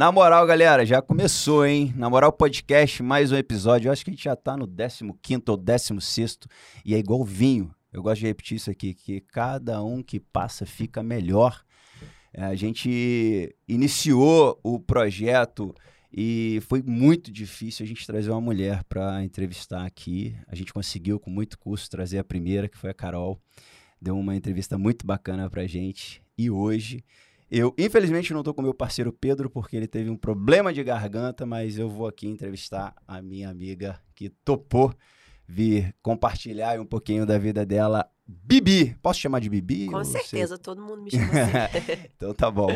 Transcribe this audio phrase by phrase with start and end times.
[0.00, 1.92] Na moral, galera, já começou, hein?
[1.94, 3.88] Na moral, podcast, mais um episódio.
[3.88, 6.38] Eu acho que a gente já tá no 15 ou 16
[6.86, 7.70] e é igual vinho.
[7.92, 11.62] Eu gosto de repetir isso aqui, que cada um que passa fica melhor.
[12.32, 15.74] É, a gente iniciou o projeto
[16.10, 20.34] e foi muito difícil a gente trazer uma mulher para entrevistar aqui.
[20.48, 23.38] A gente conseguiu, com muito custo, trazer a primeira, que foi a Carol.
[24.00, 26.22] Deu uma entrevista muito bacana pra gente.
[26.38, 27.04] E hoje
[27.50, 31.44] eu, infelizmente, não estou com meu parceiro Pedro, porque ele teve um problema de garganta,
[31.44, 34.94] mas eu vou aqui entrevistar a minha amiga que topou
[35.48, 38.08] vir compartilhar um pouquinho da vida dela.
[38.24, 39.86] Bibi, posso chamar de Bibi?
[39.86, 42.08] Com certeza, todo mundo me chama assim.
[42.14, 42.70] então tá bom.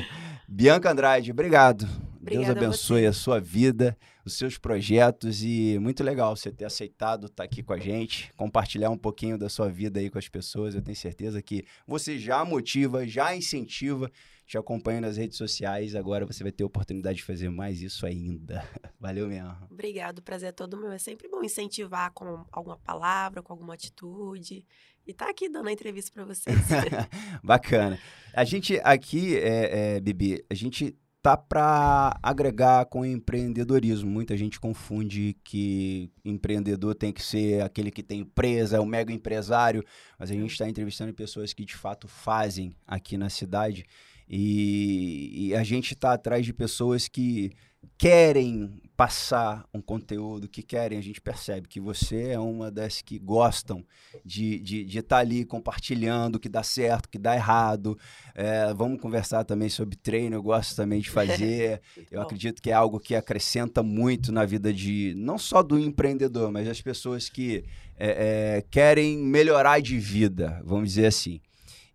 [0.48, 1.88] Bianca Andrade, obrigado.
[2.20, 6.64] Obrigada Deus abençoe a, a, sua vida, os seus projetos e muito legal você ter
[6.64, 10.28] aceitado estar aqui com a gente, compartilhar um pouquinho da sua vida aí com as
[10.28, 10.74] pessoas.
[10.74, 14.10] Eu tenho certeza que você já motiva, já incentiva
[14.46, 15.94] te acompanho nas redes sociais.
[15.94, 18.66] Agora você vai ter a oportunidade de fazer mais isso ainda.
[19.00, 19.56] Valeu mesmo.
[19.70, 20.92] Obrigado, prazer é todo meu.
[20.92, 24.66] É sempre bom incentivar com alguma palavra, com alguma atitude.
[25.06, 26.56] E tá aqui dando a entrevista para vocês.
[27.42, 27.98] Bacana.
[28.32, 34.10] A gente aqui, é, é, Bibi, a gente tá para agregar com empreendedorismo.
[34.10, 39.10] Muita gente confunde que empreendedor tem que ser aquele que tem empresa, é o mega
[39.10, 39.82] empresário,
[40.18, 43.86] mas a gente está entrevistando pessoas que de fato fazem aqui na cidade.
[44.28, 47.52] E, e a gente está atrás de pessoas que
[47.98, 53.18] querem passar um conteúdo, que querem, a gente percebe que você é uma das que
[53.18, 53.84] gostam
[54.24, 57.98] de estar de, de tá ali compartilhando o que dá certo, o que dá errado.
[58.34, 61.80] É, vamos conversar também sobre treino, eu gosto também de fazer.
[62.10, 66.52] eu acredito que é algo que acrescenta muito na vida de não só do empreendedor,
[66.52, 67.64] mas das pessoas que
[67.96, 71.40] é, é, querem melhorar de vida, vamos dizer assim.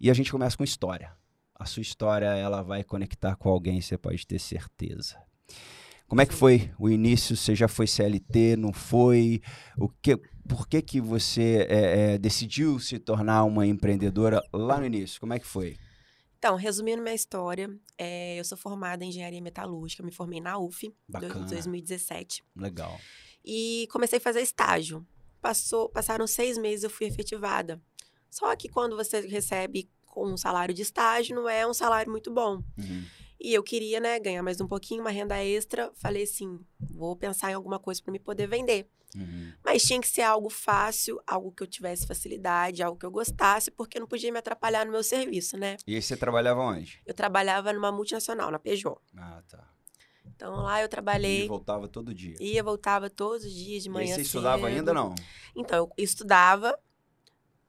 [0.01, 1.19] E a gente começa com história
[1.59, 5.22] a sua história ela vai conectar com alguém, você pode ter certeza.
[6.08, 7.36] Como é que foi o início?
[7.36, 8.56] Você já foi CLT?
[8.56, 9.42] Não foi?
[9.78, 10.18] O que?
[10.47, 15.20] Por que que você é, é, decidiu se tornar uma empreendedora lá no início?
[15.20, 15.78] Como é que foi?
[16.40, 20.88] Então, resumindo minha história, é, eu sou formada em engenharia metalúrgica, me formei na UF
[20.88, 22.44] em 2017.
[22.56, 23.00] Legal.
[23.46, 25.06] E comecei a fazer estágio.
[25.41, 27.80] Passou, passaram seis meses, eu fui efetivada.
[28.30, 32.31] Só que quando você recebe com um salário de estágio, não é um salário muito
[32.31, 32.64] bom.
[32.78, 33.06] Uhum.
[33.40, 35.92] E eu queria, né, ganhar mais um pouquinho, uma renda extra.
[35.96, 38.90] Falei assim, vou pensar em alguma coisa para me poder vender.
[39.16, 39.53] Uhum.
[39.64, 43.72] Mas tinha que ser algo fácil, algo que eu tivesse facilidade, algo que eu gostasse,
[43.72, 45.78] porque não podia me atrapalhar no meu serviço, né?
[45.88, 47.02] E aí você trabalhava onde?
[47.06, 49.00] Eu trabalhava numa multinacional, na Peugeot.
[49.18, 49.68] Ah, tá.
[50.26, 51.46] Então lá eu trabalhei.
[51.46, 52.36] E voltava todo dia?
[52.40, 54.06] Ia, voltava todos os dias de manhã.
[54.06, 54.26] E você cedo.
[54.26, 55.16] estudava ainda não?
[55.56, 56.78] Então, eu estudava.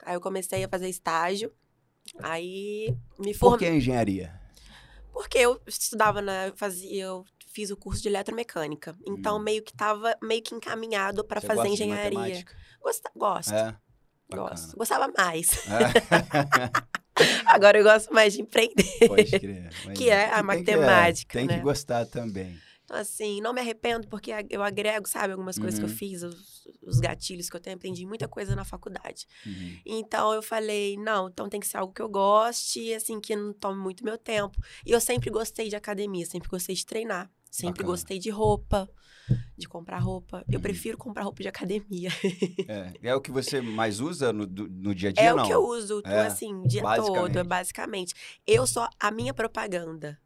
[0.05, 1.53] Aí eu comecei a fazer estágio.
[2.19, 3.59] Aí me formei.
[3.59, 4.41] Por que engenharia?
[5.13, 6.53] Porque eu estudava na.
[6.57, 8.97] Fazia, eu fiz o curso de eletromecânica.
[9.07, 9.41] Então, hum.
[9.41, 12.45] meio que estava meio que encaminhado para fazer engenharia.
[12.81, 13.55] Gosta, gosto.
[13.55, 13.77] É.
[14.33, 14.77] Gosto.
[14.77, 15.67] Gostava mais.
[15.67, 17.01] É.
[17.47, 19.09] Agora eu gosto mais de empreender.
[19.09, 19.71] Pode crer.
[19.95, 21.33] que é a matemática.
[21.33, 21.59] Que, é, tem né?
[21.59, 22.59] que gostar também.
[22.85, 25.87] Então, assim, não me arrependo porque eu agrego, sabe, algumas coisas uhum.
[25.87, 25.99] que eu uhum.
[25.99, 26.23] fiz,
[26.83, 29.27] os, gatilhos que eu tenho, aprendi muita coisa na faculdade.
[29.47, 29.79] Uhum.
[29.85, 33.53] Então eu falei, não, então tem que ser algo que eu goste, assim, que não
[33.53, 34.59] tome muito meu tempo.
[34.85, 37.89] E eu sempre gostei de academia, sempre gostei de treinar, sempre Bacana.
[37.89, 38.89] gostei de roupa,
[39.57, 40.39] de comprar roupa.
[40.39, 40.55] Uhum.
[40.55, 42.11] Eu prefiro comprar roupa de academia.
[42.69, 45.41] é, é o que você mais usa no, no dia a dia, é não?
[45.41, 48.15] É o que eu uso, é, assim, o dia todo, basicamente.
[48.47, 50.19] Eu sou a minha propaganda.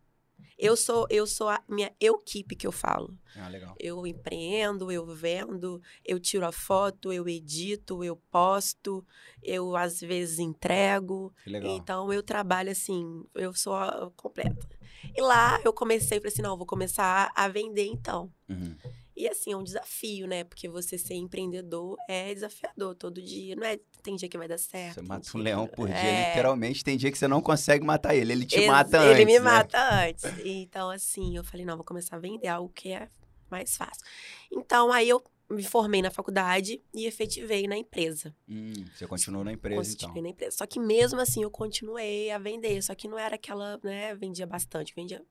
[0.59, 3.17] Eu sou, eu sou a minha equipe que eu falo.
[3.37, 3.75] Ah, legal.
[3.79, 9.05] Eu empreendo, eu vendo, eu tiro a foto, eu edito, eu posto,
[9.43, 11.33] eu às vezes entrego.
[11.43, 11.77] Que legal.
[11.77, 13.75] Então eu trabalho assim, eu sou
[14.17, 14.69] completa.
[15.17, 18.33] E lá eu comecei, falei assim, não, vou começar a vender então.
[18.49, 18.77] Uhum.
[19.17, 20.45] E assim, é um desafio, né?
[20.45, 23.55] Porque você ser empreendedor é desafiador todo dia.
[23.55, 24.95] Não é tem dia que vai dar certo.
[24.95, 26.29] Você mata um leão por dia, é...
[26.29, 26.85] literalmente.
[26.85, 28.33] Tem dia que você não consegue matar ele.
[28.33, 29.21] Ele te Ex mata antes.
[29.21, 29.41] Ele me né?
[29.41, 30.25] mata antes.
[30.45, 33.09] Então, assim, eu falei, não, vou começar a vender algo que é
[33.51, 34.05] mais fácil.
[34.53, 38.35] Então, aí eu me formei na faculdade e efetivei na empresa.
[38.49, 40.23] Hum, você continuou na empresa, Continuei então?
[40.23, 40.57] na empresa.
[40.57, 42.83] Só que mesmo assim eu continuei a vender.
[42.83, 45.23] Só que não era aquela, né, vendia bastante, vendia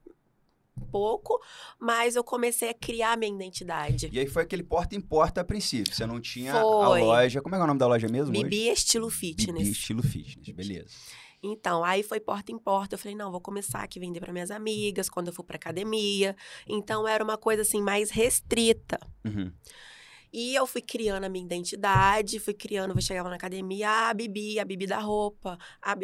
[0.92, 1.40] pouco,
[1.80, 4.10] mas eu comecei a criar minha identidade.
[4.12, 5.94] E aí foi aquele porta em porta a princípio.
[5.94, 7.02] Você não tinha foi.
[7.02, 7.42] a loja.
[7.42, 8.32] Como é, é o nome da loja mesmo?
[8.32, 8.70] Bibi hoje?
[8.72, 9.58] Estilo Fitness.
[9.58, 10.90] Bibi Estilo Fitness, beleza.
[11.44, 12.96] Então, aí foi porta em porta.
[12.96, 15.58] Eu falei, não, vou começar aqui a vender para minhas amigas quando eu for para
[15.58, 16.36] academia.
[16.66, 18.98] Então, era uma coisa assim mais restrita.
[19.26, 19.52] Uhum.
[20.34, 24.14] E eu fui criando a minha identidade, fui criando, eu chegava na academia, ah, a
[24.16, 25.60] Bibi, a Bibi da roupa.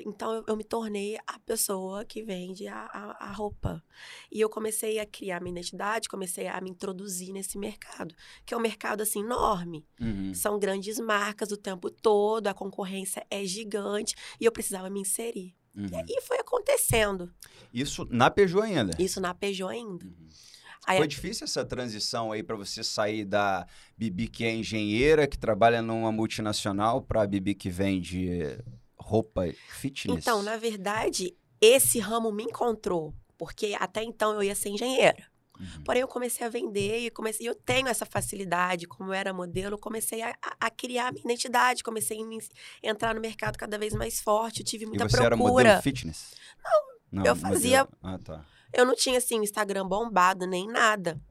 [0.06, 3.84] Então eu, eu, me tornei a pessoa que vende a, a, a, roupa.
[4.32, 8.14] E eu comecei a criar a minha identidade, comecei a me introduzir nesse mercado,
[8.46, 9.84] que é um mercado assim enorme.
[10.00, 10.32] Uhum.
[10.36, 15.56] São grandes marcas o tempo todo, a concorrência é gigante e eu precisava me inserir.
[15.76, 15.90] Uhum.
[16.08, 17.34] E foi acontecendo.
[17.74, 18.96] Isso na Peugeot ainda?
[19.00, 20.06] Isso na Peugeot ainda.
[20.06, 20.30] Uhum.
[20.90, 25.38] Aí, Foi difícil essa transição aí para você sair da Bibi que é engenheira, que
[25.38, 28.58] trabalha numa multinacional, para a Bibi que vende
[28.98, 30.18] roupa fitness?
[30.18, 35.28] Então, na verdade, esse ramo me encontrou, porque até então eu ia ser engenheira.
[35.60, 35.84] Uhum.
[35.84, 39.78] Porém, eu comecei a vender e comecei, eu tenho essa facilidade, como eu era modelo,
[39.78, 44.62] comecei a, a criar minha identidade, comecei a entrar no mercado cada vez mais forte,
[44.62, 45.36] eu tive muita e você procura.
[45.36, 46.34] era modelo fitness?
[47.12, 47.84] Não, Não eu fazia.
[47.84, 47.98] Modelo...
[48.02, 48.46] Ah, tá.
[48.74, 51.22] Eu não tinha, assim, Instagram bombado, nem nada.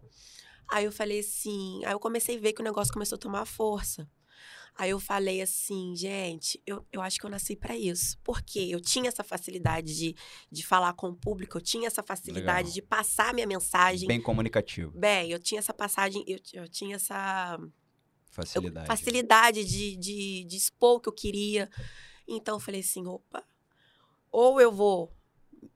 [0.69, 3.47] Aí eu falei assim, aí eu comecei a ver que o negócio começou a tomar
[3.47, 4.09] força.
[4.79, 8.17] Aí eu falei assim, gente, eu, eu acho que eu nasci para isso.
[8.23, 10.15] Porque eu tinha essa facilidade de,
[10.53, 12.75] de falar com o público, eu tinha essa facilidade Legal.
[12.75, 14.07] de passar minha mensagem.
[14.07, 14.93] Bem comunicativo.
[14.97, 17.59] Bem, eu tinha essa passagem, eu, eu tinha essa.
[18.31, 18.87] Facilidade.
[18.87, 21.69] Eu, facilidade de, de, de expor o que eu queria.
[22.29, 23.43] Então eu falei assim, opa,
[24.31, 25.13] ou eu vou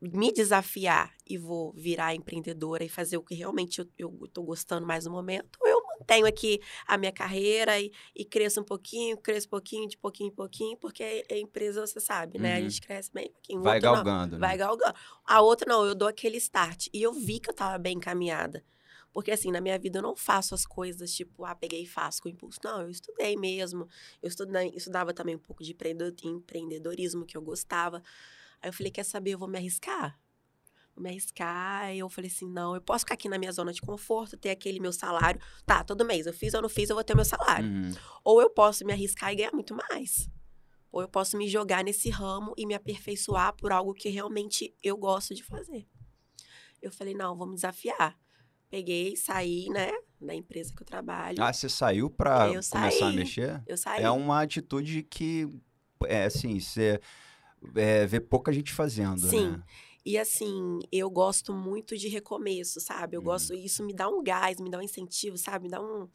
[0.01, 5.05] me desafiar e vou virar empreendedora e fazer o que realmente eu, estou gostando mais
[5.05, 9.47] no momento, ou eu mantenho aqui a minha carreira e, e cresço um pouquinho, cresço
[9.47, 12.53] um pouquinho, de pouquinho em pouquinho, porque a empresa, você sabe, né?
[12.53, 12.59] Uhum.
[12.59, 13.63] A gente cresce bem pouquinho.
[13.63, 14.33] Vai outro, galgando.
[14.33, 14.47] Não, né?
[14.47, 14.95] Vai galgando.
[15.25, 16.89] A outra, não, eu dou aquele start.
[16.93, 18.65] E eu vi que eu estava bem encaminhada.
[19.13, 22.23] Porque, assim, na minha vida eu não faço as coisas tipo, ah, peguei e faço
[22.23, 22.59] com impulso.
[22.65, 23.87] Não, eu estudei mesmo.
[24.23, 25.77] Eu estudei, estudava também um pouco de
[26.25, 28.03] empreendedorismo, que eu gostava.
[28.63, 30.19] Aí eu falei, quer saber, eu vou me arriscar.
[30.95, 31.93] Vou me arriscar.
[31.93, 34.51] E eu falei assim, não, eu posso ficar aqui na minha zona de conforto, ter
[34.51, 35.41] aquele meu salário.
[35.67, 37.69] Tá, todo mês, eu fiz ou não fiz, eu vou ter meu salário.
[37.69, 37.93] Uhum.
[38.23, 40.31] Ou eu posso me arriscar e ganhar muito mais.
[40.93, 44.97] Ou eu posso me jogar nesse ramo e me aperfeiçoar por algo que realmente eu
[44.97, 45.89] gosto de fazer.
[46.81, 48.17] Eu falei, não, vou me desafiar.
[48.69, 51.43] Peguei, saí, né, da empresa que eu trabalho.
[51.43, 53.03] Ah, você saiu para começar saí.
[53.03, 53.63] a mexer?
[53.67, 54.03] Eu saí.
[54.03, 55.49] É uma atitude que,
[56.07, 57.01] é assim, você
[57.75, 59.53] é, ver pouca gente fazendo, Sim.
[59.53, 59.63] Né?
[60.05, 63.17] E assim, eu gosto muito de recomeço, sabe?
[63.17, 63.25] Eu hum.
[63.25, 65.65] gosto, isso me dá um gás, me dá um incentivo, sabe?
[65.65, 66.09] Me dá um.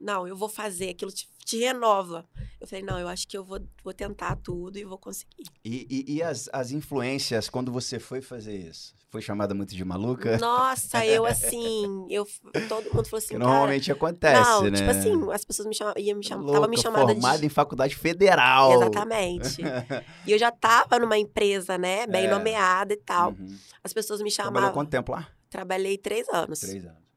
[0.00, 2.26] Não, eu vou fazer, aquilo te, te renova.
[2.58, 5.44] Eu falei, não, eu acho que eu vou, vou tentar tudo e vou conseguir.
[5.62, 8.94] E, e, e as, as influências, quando você foi fazer isso?
[9.10, 10.38] Foi chamada muito de maluca?
[10.38, 12.26] Nossa, eu assim, eu
[12.68, 14.78] todo mundo falou assim, que normalmente acontece, não, né?
[14.78, 17.46] tipo assim, as pessoas me chamavam, iam me chamar, tava me chamando formada de...
[17.46, 18.74] em faculdade federal.
[18.74, 19.60] Exatamente.
[20.26, 22.30] e eu já tava numa empresa, né, bem é.
[22.30, 23.32] nomeada e tal.
[23.32, 23.58] Uhum.
[23.82, 24.52] As pessoas me chamavam.
[24.52, 25.28] Trabalhou quanto tempo lá?
[25.50, 26.60] Trabalhei três anos.
[26.60, 27.09] Três anos.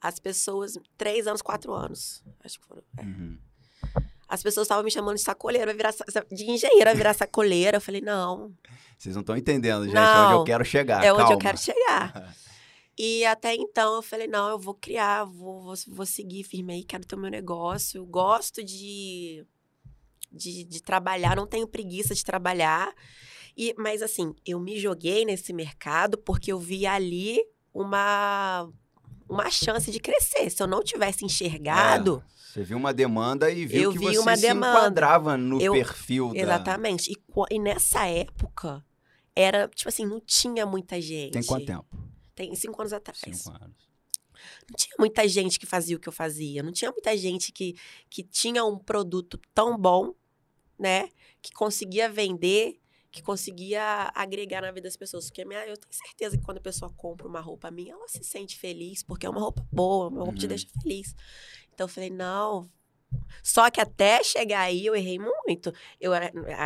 [0.00, 2.82] As pessoas, três anos, quatro anos, acho que foram.
[2.96, 3.02] É.
[3.02, 3.38] Uhum.
[4.28, 5.94] As pessoas estavam me chamando de sacoleira, vai virar
[6.30, 7.78] de engenheira, vai virar sacoleira.
[7.78, 8.52] Eu falei, não.
[8.98, 11.02] Vocês não estão entendendo, gente, não, onde eu quero chegar.
[11.02, 11.34] É onde calma.
[11.34, 12.34] eu quero chegar.
[12.98, 16.84] e até então eu falei, não, eu vou criar, vou, vou, vou seguir firme aí,
[16.84, 18.04] quero ter o meu negócio.
[18.04, 19.46] Gosto de,
[20.30, 22.92] de, de trabalhar, não tenho preguiça de trabalhar.
[23.56, 27.40] E, mas assim, eu me joguei nesse mercado porque eu vi ali
[27.72, 28.70] uma,
[29.28, 30.50] uma chance de crescer.
[30.50, 32.22] Se eu não tivesse enxergado.
[32.34, 32.38] É.
[32.38, 34.78] Você viu uma demanda e viu eu que vi você uma se demanda.
[34.78, 37.12] enquadrava no eu, perfil Exatamente.
[37.12, 37.44] Da...
[37.50, 38.84] E, e nessa época,
[39.36, 41.32] era, tipo assim, não tinha muita gente.
[41.32, 41.86] Tem quanto tempo?
[42.34, 43.18] Tem cinco anos atrás.
[43.18, 43.88] Cinco anos.
[44.68, 46.62] Não tinha muita gente que fazia o que eu fazia.
[46.62, 47.76] Não tinha muita gente que,
[48.08, 50.14] que tinha um produto tão bom,
[50.78, 51.08] né?
[51.42, 55.26] Que conseguia vender, que conseguia agregar na vida das pessoas.
[55.26, 58.22] Porque minha, eu tenho certeza que quando a pessoa compra uma roupa minha, ela se
[58.22, 60.38] sente feliz, porque é uma roupa boa, uma roupa uhum.
[60.38, 61.14] te deixa feliz.
[61.72, 62.68] Então eu falei, não,
[63.42, 65.72] só que até chegar aí eu errei muito.
[66.00, 66.12] Eu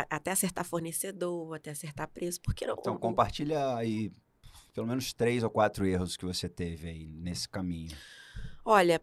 [0.09, 2.75] até acertar fornecedor, até acertar preço, porque não.
[2.79, 4.11] Então compartilha aí
[4.73, 7.95] pelo menos três ou quatro erros que você teve aí nesse caminho.
[8.65, 9.01] Olha,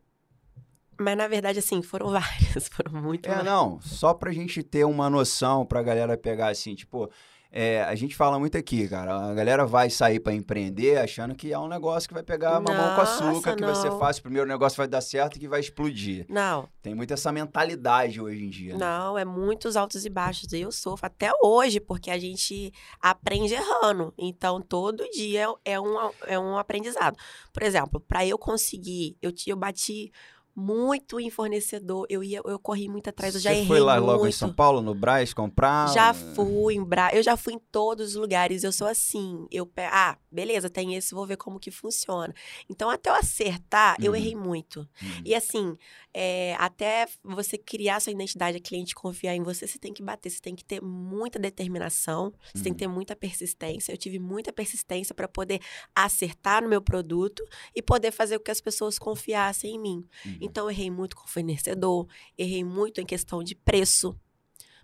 [1.01, 3.29] mas na verdade assim foram vários, foram muito.
[3.29, 7.11] É, não, só pra gente ter uma noção, pra galera pegar assim, tipo,
[7.53, 9.31] é, a gente fala muito aqui, cara.
[9.31, 12.73] A galera vai sair para empreender achando que é um negócio que vai pegar Nossa,
[12.73, 13.73] mamão com açúcar, que não.
[13.73, 16.27] vai ser fácil, o primeiro negócio vai dar certo e que vai explodir.
[16.29, 16.69] Não.
[16.81, 18.75] Tem muito essa mentalidade hoje em dia.
[18.75, 18.79] Né?
[18.79, 20.53] Não, é muitos altos e baixos.
[20.53, 24.15] Eu sofro até hoje, porque a gente aprende errando.
[24.17, 27.17] Então, todo dia é um, é um aprendizado.
[27.53, 30.13] Por exemplo, para eu conseguir, eu, eu bati
[30.61, 32.07] muito em fornecedor.
[32.09, 34.07] Eu ia, eu corri muito atrás, eu já errei foi lá muito.
[34.07, 35.89] logo em São Paulo, no Braz, comprar?
[35.93, 37.11] Já fui em Bra...
[37.15, 38.63] Eu já fui em todos os lugares.
[38.63, 39.47] Eu sou assim.
[39.51, 39.83] Eu pe...
[39.91, 42.35] Ah, beleza, tem esse, vou ver como que funciona.
[42.69, 44.17] Então, até eu acertar, eu Uhum.
[44.17, 44.81] errei muito.
[45.03, 45.23] Hum.
[45.25, 45.77] E assim,
[46.13, 50.31] é, até você criar sua identidade, a cliente confiar em você, você tem que bater,
[50.31, 53.93] você tem que ter muita determinação, você tem que ter muita persistência.
[53.93, 55.61] Eu tive muita persistência para poder
[55.95, 57.43] acertar no meu produto
[57.75, 60.05] e poder fazer com que as pessoas confiassem em mim.
[60.27, 60.37] Uhum.
[60.51, 64.19] Então, eu errei muito com fornecedor, errei muito em questão de preço.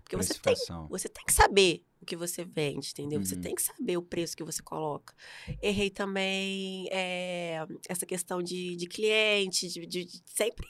[0.03, 0.53] Porque você tem,
[0.89, 3.23] você tem que saber o que você vende, entendeu?
[3.23, 3.41] Você Uhum.
[3.41, 5.13] tem que saber o preço que você coloca.
[5.61, 10.65] Errei também é, essa questão de, de cliente, de, de- de sempre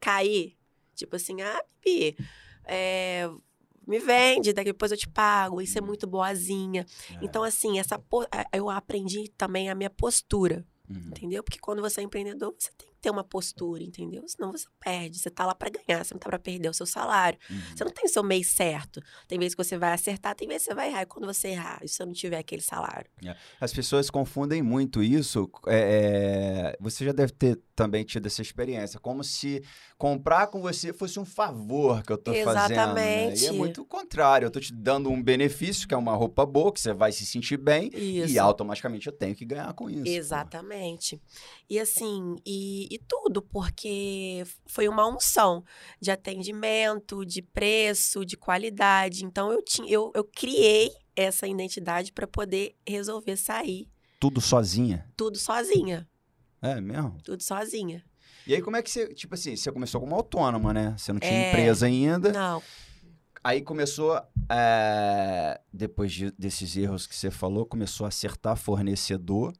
[0.00, 0.56] cair.
[0.96, 2.16] Tipo assim, ah, Bibi,
[2.66, 3.30] é,
[3.86, 5.60] me vende, daqui depois eu te pago.
[5.62, 5.86] Isso é Uhum.
[5.86, 6.84] muito boazinha.
[7.12, 7.18] É.
[7.24, 7.94] Então, assim, essa
[8.32, 11.10] a- eu aprendi também a minha postura, Uhum.
[11.10, 11.44] entendeu?
[11.44, 14.22] Porque quando você é empreendedor, você tem ter uma postura, entendeu?
[14.28, 15.18] Senão você perde.
[15.18, 17.38] Você tá lá para ganhar, você não tá para perder o seu salário.
[17.50, 17.60] Uhum.
[17.76, 19.02] Você não tem o seu mês certo.
[19.26, 21.02] Tem vezes que você vai acertar, tem vezes que você vai errar.
[21.02, 23.10] E quando você errar, e se você não tiver aquele salário?
[23.60, 25.50] As pessoas confundem muito isso.
[25.66, 29.62] é, é, você já deve ter também tido essa experiência, como se
[29.96, 32.94] comprar com você fosse um favor que eu tô fazendo.
[32.94, 33.26] né?
[33.26, 33.52] E é Exatamente.
[33.52, 34.46] muito o contrário.
[34.46, 37.24] Eu tô te dando um benefício, que é uma roupa boa, que você vai se
[37.24, 38.34] sentir bem, Isso.
[38.34, 40.04] e automaticamente eu tenho que ganhar com isso.
[40.04, 40.10] pô.
[40.10, 41.20] Exatamente.
[41.68, 45.64] E assim, e, e tudo, porque foi uma unção
[46.00, 49.24] de atendimento, de preço, de qualidade.
[49.24, 55.06] Então eu tinha, eu, eu criei essa identidade para poder resolver sair Tudo sozinha.
[55.16, 56.08] tudo sozinha,
[56.62, 57.16] É mesmo?
[57.22, 58.04] tudo sozinha.
[58.46, 59.12] E aí, como é que você.
[59.14, 60.94] Tipo assim, você começou como autônoma, né?
[60.96, 61.48] Você não tinha É.
[61.50, 62.32] empresa ainda.
[62.32, 62.62] Não,
[63.42, 69.54] Aí começou, é, depois de- desses erros que você falou, começou a acertar fornecedor.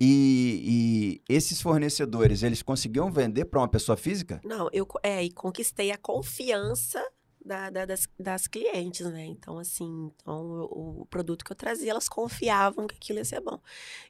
[0.00, 4.40] E, e esses fornecedores, eles conseguiam vender para uma pessoa física?
[4.44, 7.02] não, eu é, e conquistei a confiança
[7.46, 9.24] da- da- das, das clientes, né?
[9.24, 13.40] Então, assim, então, o, o produto que eu trazia, elas confiavam que aquilo ia ser
[13.40, 13.60] bom.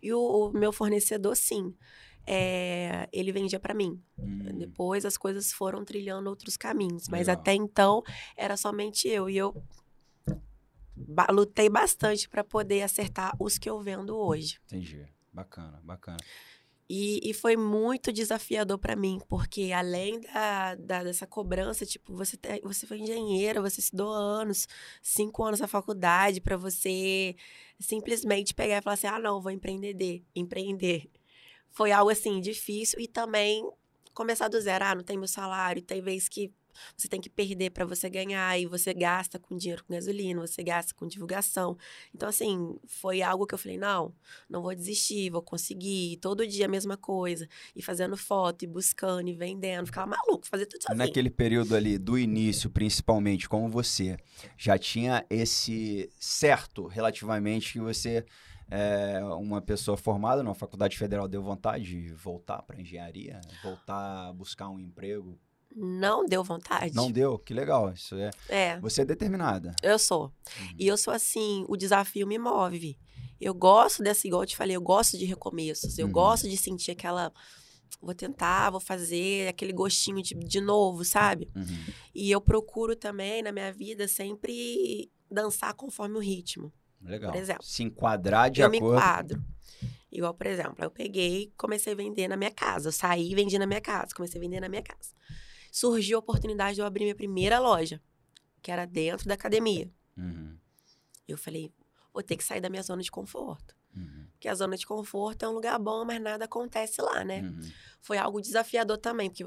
[0.03, 1.75] E o, o meu fornecedor, sim,
[2.27, 4.03] é, ele vendia para mim.
[4.19, 7.41] Hum, Depois as coisas foram trilhando outros caminhos, mas Legal.
[7.41, 8.03] até então
[8.37, 9.55] era somente eu e eu
[10.97, 14.59] ba- lutei bastante para poder acertar os que eu vendo hoje.
[14.65, 15.07] entendi.
[15.33, 16.17] Bacana, bacana.
[16.89, 22.37] E, e foi muito desafiador para mim, porque além da, da- dessa cobrança, tipo, você,
[22.37, 24.69] tem- você foi engenheira, você estudou anos,
[25.03, 27.35] cinco anos na faculdade, para você
[27.81, 31.11] simplesmente pegar e falar assim: ah, não, vou empreender, empreender.
[31.71, 33.69] Foi algo assim, difícil e também
[34.15, 34.85] começar do zero.
[34.85, 36.53] Ah, não tem meu salário, tem vez que
[36.97, 40.63] você tem que perder para você ganhar e você gasta com dinheiro com gasolina, você
[40.63, 41.77] gasta com divulgação.
[42.15, 44.15] Então, assim, foi algo que eu falei: não,
[44.49, 46.19] não vou desistir, vou conseguir.
[46.19, 47.49] Todo dia a mesma coisa.
[47.75, 49.87] E fazendo foto, e buscando, e vendendo.
[49.87, 50.99] Ficava maluco, fazer tudo sozinho.
[50.99, 54.17] Naquele período ali, do início, principalmente, como você
[54.57, 58.25] já tinha esse certo, relativamente, que você
[58.69, 63.41] é uma pessoa formada numa faculdade federal, deu vontade de voltar para engenharia?
[63.63, 65.39] Voltar a buscar um emprego?
[65.79, 66.95] Não deu vontade.
[66.95, 67.39] Não deu?
[67.39, 67.93] Que legal.
[67.93, 68.31] Isso é.
[68.49, 69.75] É, Você é determinada.
[69.83, 70.33] eu sou.
[70.79, 72.99] E eu sou assim, o desafio me move.
[73.39, 75.99] Eu gosto dessa, igual eu te falei, eu gosto de recomeços.
[75.99, 76.13] Eu Uhum.
[76.13, 77.31] gosto de sentir aquela.
[78.01, 81.51] Vou tentar, vou fazer aquele gostinho de, de novo, sabe?
[81.55, 81.85] Uhum.
[82.15, 86.73] E eu procuro também, na minha vida, sempre dançar conforme o ritmo.
[87.03, 87.33] Legal.
[87.33, 88.97] Por exemplo, Se enquadrar de eu me acordo.
[88.97, 89.45] enquadro.
[90.11, 92.89] Igual, por exemplo, eu peguei comecei a vender na minha casa.
[92.89, 94.15] Eu saí e vendi na minha casa.
[94.15, 95.11] Comecei a vender na minha casa.
[95.77, 98.01] Surgiu a oportunidade de eu abrir minha primeira loja,
[98.63, 99.93] que era dentro da academia.
[100.17, 100.57] Uhum.
[101.29, 101.71] Eu falei,
[102.15, 103.77] vou ter que sair da minha zona de conforto.
[103.95, 104.27] Uhum.
[104.33, 107.43] Porque a zona de conforto é um lugar bom, mas nada acontece lá, né?
[107.43, 107.71] Uhum.
[108.01, 109.45] Foi algo desafiador também, porque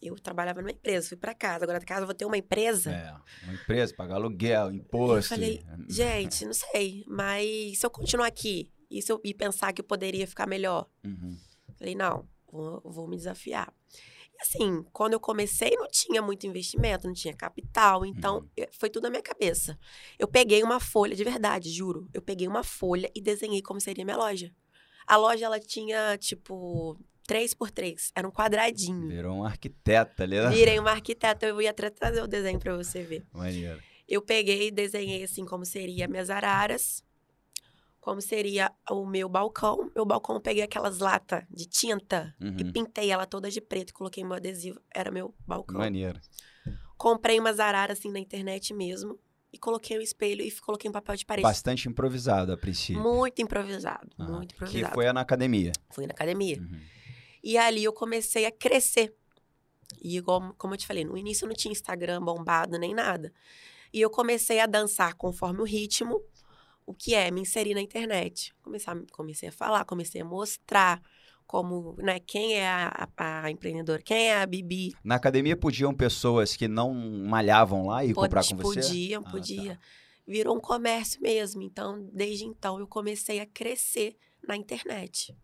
[0.00, 1.64] eu, trabalhava numa empresa, fui pra casa.
[1.64, 2.92] Agora da casa eu vou ter uma empresa.
[2.92, 5.34] É, uma empresa, pagar aluguel, imposto.
[5.34, 9.72] Eu falei, gente, não sei, mas se eu continuar aqui e, se eu, e pensar
[9.72, 11.36] que eu poderia ficar melhor, Uhum.
[11.76, 13.72] Falei, não, vou, vou me desafiar.
[14.40, 18.48] Assim, quando eu comecei, não tinha muito investimento, não tinha capital, então Uhum.
[18.56, 19.78] eh, foi tudo na minha cabeça.
[20.18, 22.08] Eu peguei uma folha, de verdade, juro.
[22.14, 24.50] Eu peguei uma folha e desenhei como seria minha loja.
[25.06, 29.08] A loja, ela tinha, tipo, 3 por 3 era um quadradinho.
[29.08, 30.48] Virou um arquiteta ali, né?
[30.48, 33.24] Virei uma arquiteta, eu ia até trazer o desenho pra você ver.
[33.32, 33.80] Maneiro.
[34.08, 37.04] Eu peguei e desenhei assim como seria minhas araras,
[38.00, 39.90] como seria o meu balcão.
[39.94, 42.72] Meu balcão eu peguei aquelas latas de tinta e Uhum.
[42.72, 45.78] pintei ela toda de preto, coloquei meu adesivo, era meu balcão.
[45.78, 46.18] Maneiro.
[46.96, 49.18] Comprei umas araras assim na internet mesmo
[49.52, 51.42] e coloquei o espelho e coloquei um papel de parede.
[51.42, 53.02] Bastante improvisado a princípio.
[53.02, 54.36] Muito improvisado, Aham.
[54.36, 54.94] muito Que improvisado.
[54.94, 55.72] foi na academia.
[55.90, 56.58] Fui na academia.
[56.58, 56.80] Uhum.
[57.42, 59.14] E ali eu comecei a crescer.
[60.00, 63.32] E igual, como eu te falei, no início não tinha Instagram bombado nem nada.
[63.92, 66.22] E eu comecei a dançar conforme o ritmo,
[66.90, 68.52] o que é me inserir na internet.
[68.60, 71.00] Comecei a, comecei a falar, comecei a mostrar
[71.46, 74.92] como, né, quem é a, a, a, empreendedora, quem é a Bibi.
[75.04, 78.80] Na academia podiam pessoas que não malhavam lá e Pod, comprar com você?
[78.80, 79.74] Podiam, ah, podia.
[79.74, 79.80] Tá.
[80.26, 81.62] Virou um comércio mesmo.
[81.62, 84.16] Então, desde então, eu comecei a crescer
[84.46, 85.36] na internet.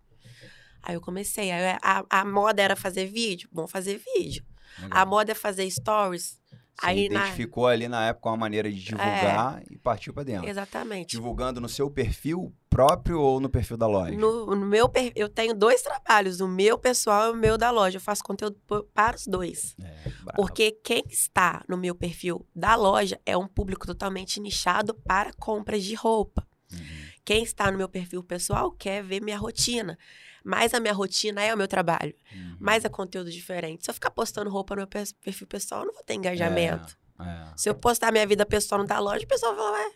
[0.83, 1.51] Aí eu comecei.
[1.53, 3.49] A, a, moda era fazer vídeo?
[3.53, 4.45] Bom, fazer vídeo.
[4.81, 4.99] Legal.
[4.99, 6.41] A moda é fazer stories?
[6.79, 7.71] Você Aí identificou na...
[7.71, 10.49] ali na época uma maneira de divulgar é, e partiu para dentro.
[10.49, 11.09] Exatamente.
[11.09, 14.17] Divulgando no seu perfil próprio ou no perfil da loja?
[14.19, 17.97] No, no meu eu tenho dois trabalhos, o meu pessoal e o meu da loja.
[17.97, 18.59] Eu faço conteúdo
[18.93, 19.75] para os dois.
[19.81, 25.33] É, Porque quem está no meu perfil da loja é um público totalmente nichado para
[25.33, 26.47] compras de roupa.
[26.71, 26.79] Uhum.
[27.25, 29.99] Quem está no meu perfil pessoal quer ver minha rotina.
[30.47, 32.15] Mas a minha rotina é o meu trabalho.
[32.33, 32.57] Uhum.
[32.61, 33.85] Mas é conteúdo diferente.
[33.85, 36.97] Se eu ficar postando roupa no meu perfil pessoal, eu não vou ter engajamento.
[37.19, 37.53] É, é.
[37.57, 39.93] Se eu postar minha vida pessoal no da loja, o pessoal vai falar, ué.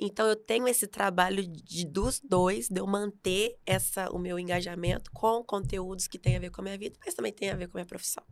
[0.00, 5.10] Então eu tenho esse trabalho de dos dois, de eu manter essa, o meu engajamento
[5.12, 7.66] com conteúdos que têm a ver com a minha vida, mas também tem a ver
[7.66, 8.22] com a minha profissão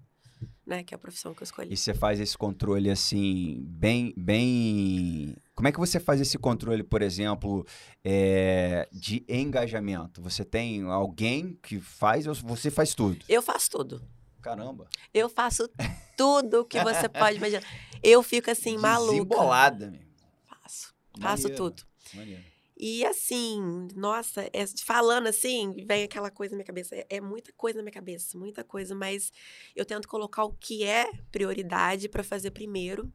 [0.66, 0.82] né?
[0.82, 1.72] Que é a profissão que eu escolhi.
[1.72, 5.36] E você faz esse controle assim, bem, bem.
[5.56, 7.66] Como é que você faz esse controle, por exemplo,
[8.04, 10.20] é, de engajamento?
[10.20, 13.24] Você tem alguém que faz ou você faz tudo?
[13.26, 14.02] Eu faço tudo.
[14.42, 14.86] Caramba.
[15.14, 15.66] Eu faço
[16.14, 17.64] tudo que você pode imaginar.
[18.02, 19.12] Eu fico assim, maluca.
[19.12, 20.06] Desembolada, mesmo.
[20.44, 20.94] Faço.
[21.18, 21.82] Faço tudo.
[22.12, 22.44] Maneiro.
[22.78, 26.94] E assim, nossa, é, falando assim, vem aquela coisa na minha cabeça.
[26.94, 29.32] É, é, muita coisa na minha cabeça, muita coisa, mas
[29.74, 33.10] eu tento colocar o que é prioridade para fazer primeiro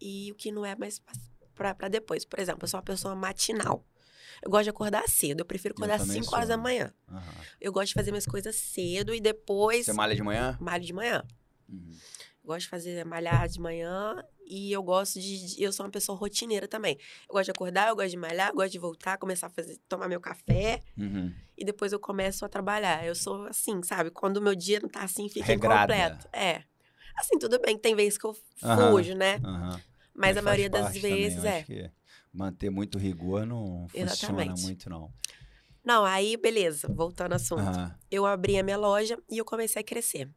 [0.00, 1.00] e o que não é mais
[1.54, 2.24] para depois.
[2.24, 3.84] Por exemplo, eu sou uma pessoa matinal.
[4.42, 5.40] Eu gosto de acordar cedo.
[5.40, 6.92] Eu prefiro acordar às 5 horas da manhã.
[7.10, 7.20] Uhum.
[7.60, 9.86] Eu gosto de fazer minhas coisas cedo e depois.
[9.86, 10.56] Você malha de manhã?
[10.60, 11.24] Malha de manhã.
[11.68, 11.96] Uhum.
[12.44, 15.60] Gosto de fazer malhar de manhã e eu gosto de.
[15.60, 16.96] Eu sou uma pessoa rotineira também.
[17.28, 19.78] Eu gosto de acordar, eu gosto de malhar, eu gosto de voltar, começar a fazer,
[19.88, 20.80] tomar meu café.
[20.96, 21.34] Uhum.
[21.58, 23.04] E depois eu começo a trabalhar.
[23.04, 24.10] Eu sou assim, sabe?
[24.10, 25.96] Quando o meu dia não tá assim, fica Regrada.
[25.96, 26.28] incompleto.
[26.32, 26.62] É.
[27.16, 29.18] Assim, tudo bem, tem vezes que eu fujo, uhum.
[29.18, 29.36] né?
[29.36, 29.70] Uhum.
[29.70, 29.80] Mas,
[30.14, 31.90] Mas, a maioria das vezes também, é.
[32.32, 34.50] manter muito rigor não Exatamente.
[34.50, 35.12] funciona muito, não.
[35.84, 37.62] Não, aí, beleza, voltando ao assunto.
[38.10, 40.28] Eu abri a minha loja e eu comecei a crescer.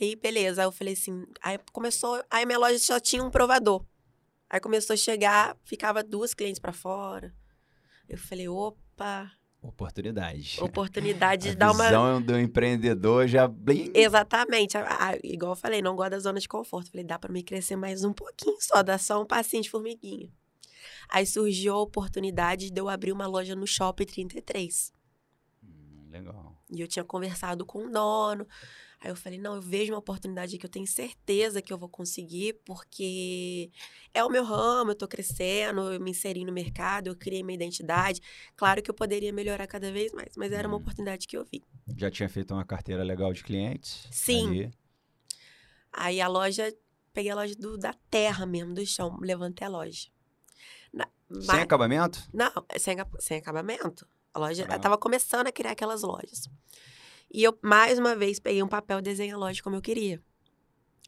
[0.00, 0.62] Aí, beleza.
[0.62, 1.26] Aí eu falei assim.
[1.42, 2.22] Aí começou.
[2.30, 3.84] Aí minha loja só tinha um provador.
[4.48, 7.34] Aí começou a chegar, ficava duas clientes para fora.
[8.08, 9.30] Eu falei, opa.
[9.66, 10.58] Oportunidade.
[10.60, 11.84] Oportunidade de dar uma.
[11.84, 13.90] visão do empreendedor já bem.
[13.92, 14.76] Exatamente.
[15.24, 16.90] igual eu falei, não gosto da zona de conforto.
[16.90, 20.30] Falei, dá para me crescer mais um pouquinho só, dá só um passinho de formiguinha.
[21.08, 24.92] Aí surgiu a oportunidade de eu abrir uma loja no Shopping 33.
[25.64, 26.56] Hum, legal.
[26.70, 28.46] E eu tinha conversado com o dono.
[29.06, 31.88] Aí eu falei, não, eu vejo uma oportunidade que eu tenho certeza que eu vou
[31.88, 33.70] conseguir, porque
[34.12, 37.54] é o meu ramo, eu tô crescendo, eu me inseri no mercado, eu criei minha
[37.54, 38.20] identidade.
[38.56, 40.80] Claro que eu poderia melhorar cada vez mais, mas era uma uhum.
[40.80, 41.62] oportunidade que eu vi.
[41.96, 44.08] Já tinha feito uma carteira legal de clientes?
[44.10, 44.48] Sim.
[44.48, 44.70] Ali.
[45.92, 46.74] Aí a loja,
[47.12, 50.08] peguei a loja do, da terra mesmo, do chão, levantei a loja.
[50.92, 52.28] Na, sem mas, acabamento?
[52.34, 54.04] Não, sem, sem acabamento.
[54.34, 56.50] A loja, estava começando a criar aquelas lojas.
[57.32, 60.22] E eu, mais uma vez, peguei um papel desenha loja como eu queria.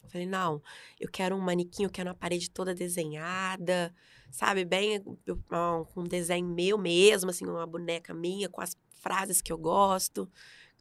[0.02, 0.62] Eu falei, não,
[0.98, 3.94] eu quero um manequim, eu quero uma parede toda desenhada,
[4.30, 4.64] sabe?
[4.64, 9.58] Bem, com um desenho meu mesmo, assim, uma boneca minha, com as frases que eu
[9.58, 10.30] gosto.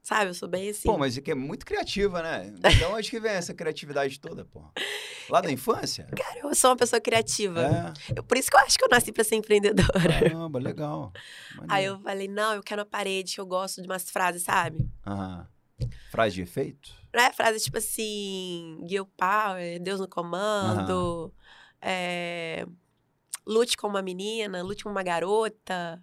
[0.08, 0.88] Sabe, eu sou bem assim.
[0.88, 2.54] Pô, mas é que é muito criativa, né?
[2.78, 4.64] Então acho que vem essa criatividade toda, pô.
[5.30, 6.06] Lá da infância?
[6.16, 7.62] Cara, eu sou uma pessoa criativa.
[7.62, 8.14] É.
[8.16, 9.92] Eu, por isso que eu acho que eu nasci pra ser empreendedora.
[9.92, 11.12] Caramba, legal.
[11.58, 11.68] Maneiro.
[11.76, 14.90] Aí eu falei, não, eu quero uma parede que eu gosto de umas frases, sabe?
[15.06, 15.46] Aham.
[16.10, 16.90] Frase de efeito?
[17.12, 21.34] É frase tipo assim, Gil Power, Deus no comando,
[21.82, 22.66] é,
[23.46, 26.02] lute como uma menina, lute como uma garota.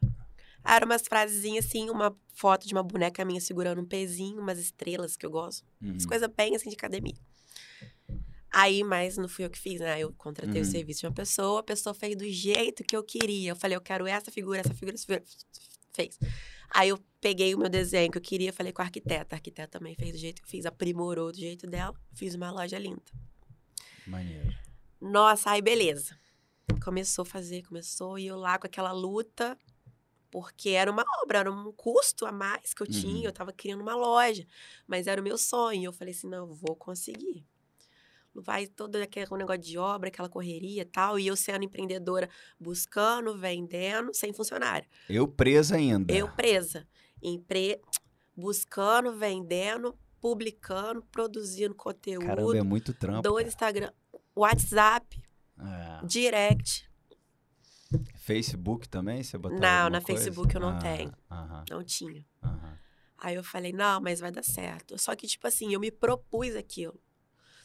[0.65, 4.59] Ah, eram umas frasezinhas assim, uma foto de uma boneca minha segurando um pezinho, umas
[4.59, 5.63] estrelas que eu gosto.
[5.83, 5.91] Uhum.
[5.91, 7.15] Umas coisas bem assim de academia.
[8.51, 9.99] Aí, mas não fui eu que fiz, né?
[9.99, 10.67] Eu contratei uhum.
[10.67, 13.51] o serviço de uma pessoa, a pessoa fez do jeito que eu queria.
[13.51, 15.25] Eu falei, eu quero essa figura, essa figura, essa figura.
[15.93, 16.19] Fez.
[16.71, 19.35] Aí eu peguei o meu desenho que eu queria, falei com a arquiteta.
[19.35, 21.95] A arquiteta também fez do jeito que eu fiz, aprimorou do jeito dela.
[22.15, 23.03] Fiz uma loja linda.
[24.07, 24.55] Maneiro.
[25.01, 26.17] Nossa, aí beleza.
[26.83, 29.59] Começou a fazer, começou, e eu lá com aquela luta
[30.35, 33.23] porque era uma obra, era um custo a mais que eu tinha, uhum.
[33.23, 34.45] eu estava criando uma loja,
[34.85, 35.85] mas era o meu sonho.
[35.85, 37.47] Eu falei assim, não, eu vou conseguir.
[38.35, 42.29] Não vai todo aquele negócio de obra, aquela correria e tal, e eu sendo empreendedora,
[42.59, 44.89] buscando, vendendo, sem funcionário.
[45.09, 46.13] Eu presa ainda.
[46.13, 46.85] Eu presa.
[47.23, 47.81] Empre...
[48.37, 52.27] Buscando, vendendo, publicando, produzindo conteúdo.
[52.27, 53.23] Caramba, é muito trampo.
[53.23, 53.39] Do.
[53.39, 53.93] Instagram,
[54.35, 55.23] WhatsApp,
[55.61, 56.05] É.
[56.05, 56.91] direct.
[58.25, 59.23] Facebook também?
[59.23, 60.23] Você botou Não, na coisa?
[60.25, 61.13] Facebook eu não Ah, tenho.
[61.31, 62.25] Aham, Não tinha.
[62.43, 62.79] aham.
[63.19, 64.99] Aí eu falei, não, mas vai dar certo.
[64.99, 66.99] Só que, tipo assim, eu me propus aquilo.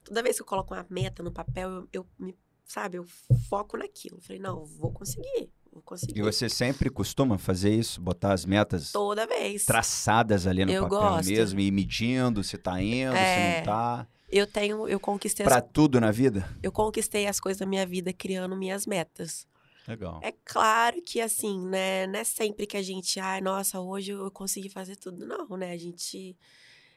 [0.03, 3.05] Toda vez que eu coloco uma meta no papel, eu, eu me, sabe, eu
[3.49, 4.17] foco naquilo.
[4.17, 5.49] Eu falei, não, vou conseguir.
[5.71, 6.19] Vou conseguir.
[6.19, 8.01] E você sempre costuma fazer isso?
[8.01, 9.65] Botar as metas Toda vez.
[9.65, 11.29] traçadas ali no Eu papel gosto.
[11.29, 13.57] mesmo e medindo se tá indo, se É.
[13.59, 14.07] não tá.
[14.29, 16.47] Eu tenho, eu conquistei, Pra as, tudo na vida?
[16.61, 19.47] eu conquistei as coisas da minha vida criando minhas metas.
[19.89, 20.19] Legal.
[20.23, 24.29] É claro que, assim, né, não é sempre que a gente, ai, nossa, hoje eu
[24.29, 25.25] consegui fazer tudo.
[25.25, 25.71] Não, né?
[25.71, 26.37] A gente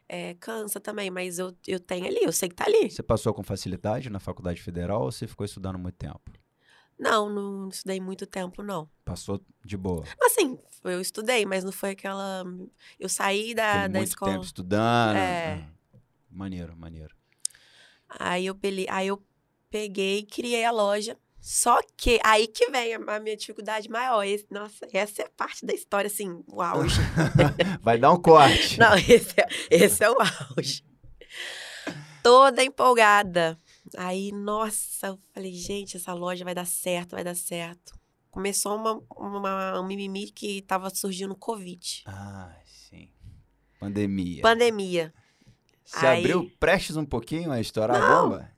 [0.07, 2.90] é, cansa também, mas eu, eu tenho ali, eu sei que tá ali.
[2.90, 6.20] Você passou com facilidade na faculdade federal ou você ficou estudando muito tempo?
[6.98, 8.88] Não, não estudei muito tempo, não.
[9.05, 10.05] Passou de boa.
[10.22, 12.44] Assim, eu estudei, mas não foi aquela.
[13.00, 14.33] Eu saí da, Ficou da muito escola.
[14.33, 15.16] tempo estudando.
[15.16, 15.66] É.
[15.66, 15.98] Ah,
[16.31, 17.14] Maneiro, maneiro.
[18.09, 18.59] Aí eu,
[18.90, 19.22] aí eu
[19.70, 21.16] peguei e criei a loja.
[21.44, 24.22] Só que aí que vem a minha dificuldade maior.
[24.22, 27.00] Esse- nossa, essa é parte da história, assim, o auge.
[27.83, 28.78] Vai dar um corte.
[28.78, 30.85] Não, esse é, esse é o auge.
[32.22, 33.59] Toda empolgada.
[33.96, 37.98] Aí, nossa, eu falei, gente, essa loja vai dar certo, vai dar certo.
[38.31, 42.05] Começou uma, uma, um mimimi que tava surgindo Covid.
[42.07, 43.11] Ah, sim.
[43.81, 44.40] Pandemia.
[44.42, 45.12] Pandemia.
[45.85, 48.50] Você Aí- abriu prestes um pouquinho a estourar a bomba?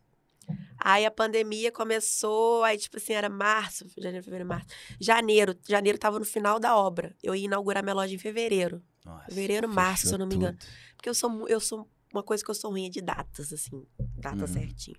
[0.86, 4.66] Aí a pandemia começou, aí tipo assim, era março, janeiro, fevereiro, março.
[5.00, 7.16] Janeiro, janeiro tava no final da obra.
[7.22, 8.82] Eu ia inaugurar minha loja em fevereiro.
[9.02, 10.58] Nossa, Fevereiro, março, se eu não me engano.
[10.58, 10.68] tudo.
[10.96, 13.86] Porque eu sou, eu sou uma coisa que eu sou ruim é de datas, assim,
[14.18, 14.46] data Uhum.
[14.46, 14.98] certinho.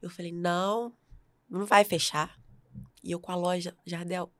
[0.00, 0.96] Eu falei, não,
[1.48, 2.34] não vai fechar.
[3.04, 4.32] E eu com a loja Jardel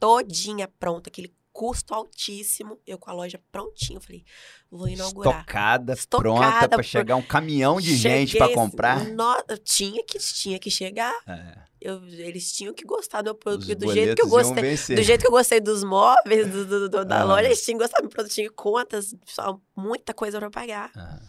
[0.00, 4.22] todinha pronta, aquele custo altíssimo, eu com a loja prontinha, falei,
[4.70, 5.40] vou inaugurar.
[5.40, 9.04] Estocada, Estocada, pronta pra por- chegar um caminhão de gente pra Cheguei, comprar.
[9.06, 11.14] no- tinha que tinha que chegar.
[11.26, 15.02] É, Eu- eles tinham que gostar do meu produto, do jeito que eu gostei, do
[15.02, 17.24] jeito que eu gostei dos móveis, do, do- do- da Ah.
[17.24, 20.90] loja, eles tinham que gostar do meu produto, tinha contas, só muita coisa pra pagar.
[20.96, 21.20] Ah,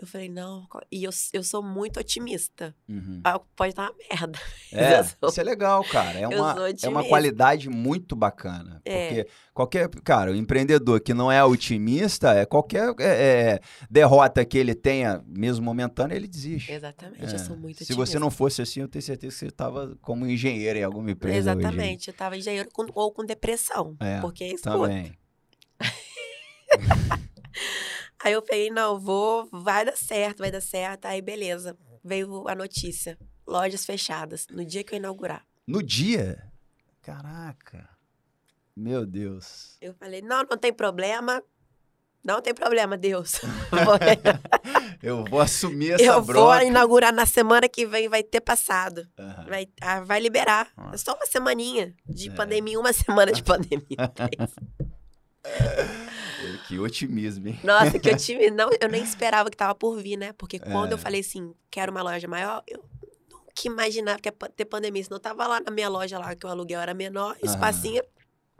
[0.00, 2.72] Eu falei, não, e eu, eu sou muito otimista.
[2.88, 3.20] uhum.
[3.24, 4.38] Ah, Pode dar uma merda.
[4.70, 6.16] É, sou- isso é legal, cara.
[6.20, 8.80] É uma, é uma qualidade muito bacana.
[8.84, 9.08] É.
[9.08, 13.04] Porque qualquer, cara, o empreendedor que não é otimista, é qualquer é,
[13.56, 16.70] é, derrota que ele tenha, mesmo momentânea, ele desiste.
[16.70, 17.34] Exatamente, É.
[17.34, 18.06] eu sou muito Se otimista.
[18.12, 21.50] você não fosse assim, eu tenho certeza que você estava como engenheiro em alguma empresa
[21.56, 21.60] hoje.
[21.60, 23.96] Exatamente, eu tava engenheiro com- ou com depressão.
[23.98, 24.70] É, porque escuta.
[24.78, 25.12] Também.
[28.22, 31.06] Aí eu peguei, não, vou, vai dar certo, vai dar certo.
[31.06, 35.44] Aí beleza, veio a notícia, lojas fechadas, no dia que eu inaugurar.
[35.66, 36.42] No dia?
[37.02, 37.88] Caraca.
[38.76, 39.76] Meu Deus.
[39.80, 41.42] Eu falei, não, não tem problema.
[42.24, 43.40] Não tem problema, Deus.
[43.70, 43.98] Vou-
[45.02, 46.64] Eu vou assumir essa eu vou bronca.
[46.64, 49.08] inaugurar na semana que vem, vai ter passado.
[49.16, 49.46] Aham.
[49.48, 50.68] Vai, ah, vai liberar.
[50.76, 50.94] Nossa.
[50.94, 52.32] É só uma semaninha de É.
[52.34, 53.96] pandemia, uma semana de pandemia.
[56.66, 57.58] Que otimismo, hein?
[57.64, 58.50] Nossa, que tive.
[58.50, 60.32] Não, eu nem esperava que tava por vir, né?
[60.34, 60.94] Porque quando É.
[60.94, 62.84] eu falei assim, quero uma loja maior, eu
[63.30, 65.02] nunca imaginava que ia ter pandemia.
[65.02, 68.02] Senão eu tava lá na minha loja lá, que o aluguel era menor, o espacinho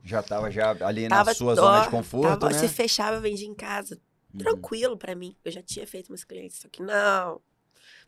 [0.03, 2.59] Já tava já ali tava na sua ó, zona de conforto, tava, né?
[2.59, 4.01] Se fechava, vendia em casa.
[4.33, 4.39] Uhum.
[4.39, 5.37] Tranquilo pra mim.
[5.45, 7.41] Eu já tinha feito meus clientes, só que não.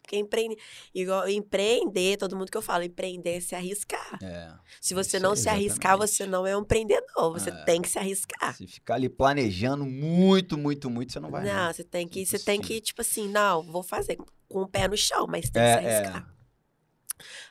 [0.02, 0.56] Porque empreende,
[0.94, 4.18] igual, empreender, todo mundo que eu falo, empreender é se arriscar.
[4.22, 4.52] É.
[4.80, 7.32] Se você não aí, se arriscar, você não é um empreendedor.
[7.32, 7.64] Você É.
[7.64, 8.56] tem que se arriscar.
[8.56, 11.44] Se ficar ali planejando muito, muito, muito, você não vai.
[11.44, 11.72] Não, não.
[11.72, 14.16] você tem que, você tem que, tipo assim, não, vou fazer
[14.48, 16.34] com o pé no chão, mas tem É, que se arriscar.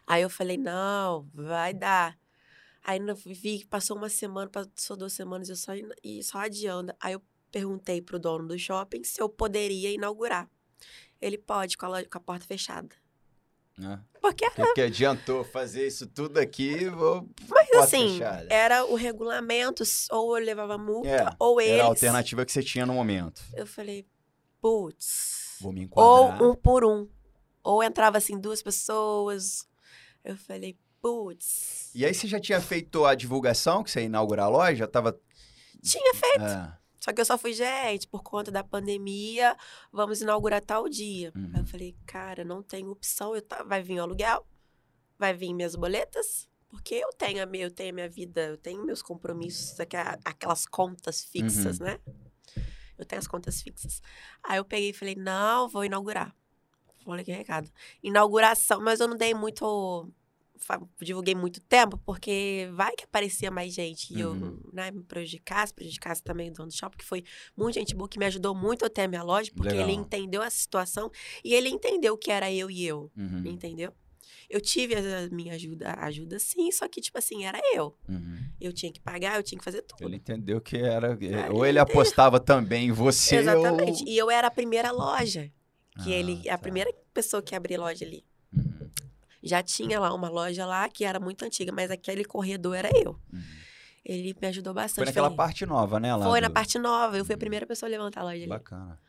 [0.07, 2.17] Aí eu falei, não, vai dar.
[2.83, 6.93] Aí vi que passou uma semana, passou duas semanas, eu só, e só adiando.
[6.99, 10.49] Aí eu perguntei pro dono do shopping se eu poderia inaugurar.
[11.21, 12.89] Ele pode, com a, loja- com a porta fechada.
[13.77, 13.99] Né?
[14.21, 17.29] Porque, Porque, porque adiantou fazer isso tudo aqui, vou.
[17.47, 18.47] mas assim, fechada.
[18.49, 21.73] era o regulamento, ou eu levava multa, É, ou eles.
[21.75, 23.41] Era a alternativa que você tinha no momento.
[23.53, 24.05] Eu falei,
[24.61, 25.57] putz.
[25.61, 26.43] Vou me Ou enquadrar.
[26.43, 27.07] um por um.
[27.63, 29.65] Ou entrava assim duas pessoas.
[30.23, 31.89] Eu falei, putz.
[31.95, 34.87] E aí você já tinha feito a divulgação que você ia inaugurar a loja?
[34.87, 35.17] Tava.
[35.81, 36.43] Tinha feito.
[36.43, 36.77] É.
[36.99, 39.55] Só que eu só fui, gente, por conta da pandemia,
[39.91, 41.31] vamos inaugurar tal dia.
[41.35, 41.51] Uhum.
[41.53, 43.35] Aí eu falei, cara, não tem opção.
[43.35, 44.45] Eu tá- Vai vir o aluguel,
[45.17, 48.57] vai vir minhas boletas, porque eu tenho a minha, eu tenho a minha vida, eu
[48.57, 49.79] tenho meus compromissos,
[50.25, 51.85] aquelas contas fixas, Uhum.
[51.85, 51.99] né?
[52.97, 54.01] Eu tenho as contas fixas.
[54.43, 56.35] Aí eu peguei e falei, não, vou inaugurar.
[57.05, 57.71] Olha que recado.
[58.03, 60.11] Inauguração, mas eu não dei muito
[61.01, 64.61] divulguei muito tempo, porque vai que aparecia mais gente e Uhum.
[64.65, 67.23] eu né, me prejudicasse, prejudicasse também o dono do shopping, que foi
[67.55, 70.01] muita gente boa que me ajudou muito até a minha loja, porque ele Legal.
[70.01, 71.11] entendeu a situação
[71.43, 73.43] e ele entendeu que era eu e eu, Uhum.
[73.45, 73.93] entendeu?
[74.49, 77.95] Eu tive a minha ajuda, ajuda sim, só que, tipo assim, era eu.
[78.07, 78.39] Uhum.
[78.59, 80.03] Eu tinha que pagar, eu tinha que fazer tudo.
[80.03, 81.13] Ele entendeu que era.
[81.13, 83.35] Ah, ou ele ele apostava também em você.
[83.37, 84.03] Exatamente.
[84.03, 84.09] Ou...
[84.09, 85.51] E eu era a primeira loja.
[86.03, 86.57] Que Ah, ele, a tá.
[86.57, 88.23] primeira pessoa que abriu loja ali.
[89.41, 93.19] Já tinha lá uma loja lá que era muito antiga, mas aquele corredor era eu.
[93.31, 93.41] Uhum.
[94.03, 94.95] Ele me ajudou bastante.
[94.95, 96.15] Foi naquela falei, parte nova, né?
[96.15, 97.17] Lá Foi na do- parte nova.
[97.17, 97.39] Eu fui a Uhum.
[97.39, 98.47] primeira pessoa a levantar a loja ali.
[98.47, 98.99] Bacana.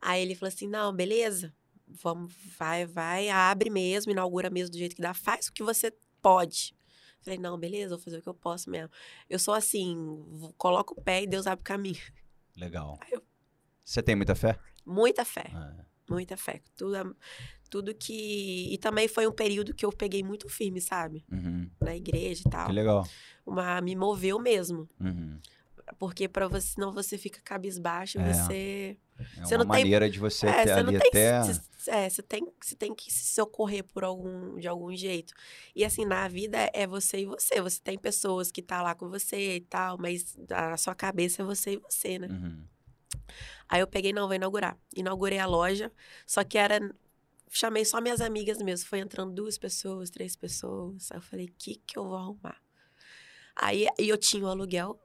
[0.00, 1.52] Aí ele falou assim: não, beleza.
[1.86, 5.92] Vamos, vai, vai, abre mesmo, inaugura mesmo do jeito que dá, faz o que você
[6.22, 6.74] pode.
[7.20, 8.90] Falei, não, beleza, vou fazer o que eu posso mesmo.
[9.28, 9.94] Eu sou assim,
[10.56, 12.00] coloco o pé e Deus abre o caminho.
[12.56, 12.98] Legal.
[13.10, 13.22] Eu-
[13.84, 14.58] Você tem muita fé?
[14.84, 15.44] Muita fé.
[15.54, 15.84] É.
[16.12, 16.60] Muita fé.
[16.76, 17.04] Tudo, é-
[17.70, 18.72] tudo que.
[18.72, 21.24] E também foi um período que eu peguei muito firme, sabe?
[21.30, 21.68] Uhum.
[21.80, 22.66] Na igreja e tal.
[22.66, 23.06] Que legal.
[23.46, 24.88] Uma, me moveu mesmo.
[25.00, 25.38] Uhum.
[25.98, 28.32] Porque para você, senão você fica cabisbaixo, É.
[28.32, 28.96] você.
[29.18, 31.08] É Você uma não tem- maneira de você É, ter você ali tem.
[31.08, 31.42] até.
[31.52, 35.32] se- É, você tem, você tem que se socorrer por algum, de algum jeito.
[35.74, 37.60] E assim, na vida é você e você.
[37.60, 41.44] Você tem pessoas que tá lá com você e tal, mas a sua cabeça é
[41.44, 42.28] você e você, né?
[42.30, 42.64] Uhum.
[43.68, 44.78] Aí eu peguei, não, vou inaugurar.
[44.94, 45.92] Inaugurei a loja,
[46.26, 46.80] só que era.
[47.50, 48.88] Chamei só minhas amigas mesmo.
[48.88, 51.10] Foi entrando duas pessoas, três pessoas.
[51.12, 52.60] Aí eu falei, o que que eu vou arrumar?
[53.54, 54.98] Aí eu tinha o aluguel,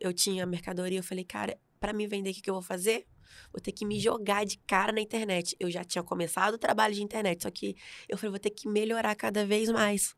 [0.00, 0.98] eu tinha a mercadoria.
[0.98, 3.06] Eu falei, cara, pra mim vender, o que, que eu vou fazer?
[3.52, 5.56] Vou ter que me jogar de cara na internet.
[5.58, 7.76] Eu já tinha começado o trabalho de internet, só que
[8.08, 10.14] eu falei, vou ter que melhorar cada vez mais.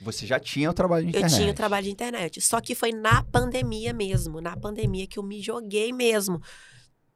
[0.00, 1.36] Você já tinha o trabalho de Eu internet.
[1.38, 2.40] tinha o trabalho de internet.
[2.40, 4.40] Só que foi na pandemia mesmo.
[4.40, 6.40] Na pandemia que eu me joguei mesmo.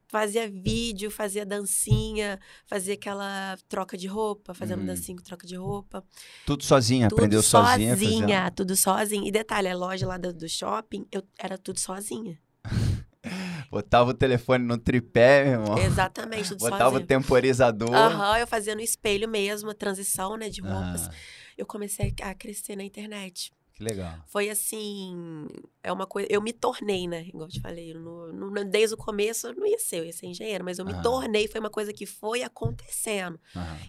[0.08, 4.86] Fazia vídeo, fazia dancinha, fazia aquela troca de roupa, fazendo Uhum.
[4.86, 6.02] dancinha com troca de roupa.
[6.44, 7.90] Tudo sozinha, Tudo aprendeu sozinha.
[7.96, 9.28] sozinha, fazendo- tudo sozinha.
[9.28, 12.36] E detalhe, a loja lá do, do shopping, eu era tudo sozinha.
[13.70, 15.78] Botava o telefone no tripé, meu irmão.
[15.78, 17.06] Exatamente, tudo Botava o sozinha.
[17.06, 17.94] temporizador.
[17.94, 21.06] Aham, eu fazia no espelho mesmo, a transição, né, de roupas.
[21.06, 21.12] Ah,
[21.60, 23.52] Eu comecei a crescer na internet.
[23.72, 24.12] que legal.
[24.26, 25.46] foi assim,
[25.82, 28.98] é uma coisa, eu me tornei, né, igual eu te falei, no, no- desde o
[28.98, 31.70] começo eu não ia ser, eu ia ser engenheiro, mas eu me tornei, foi uma
[31.70, 33.40] coisa que foi acontecendo.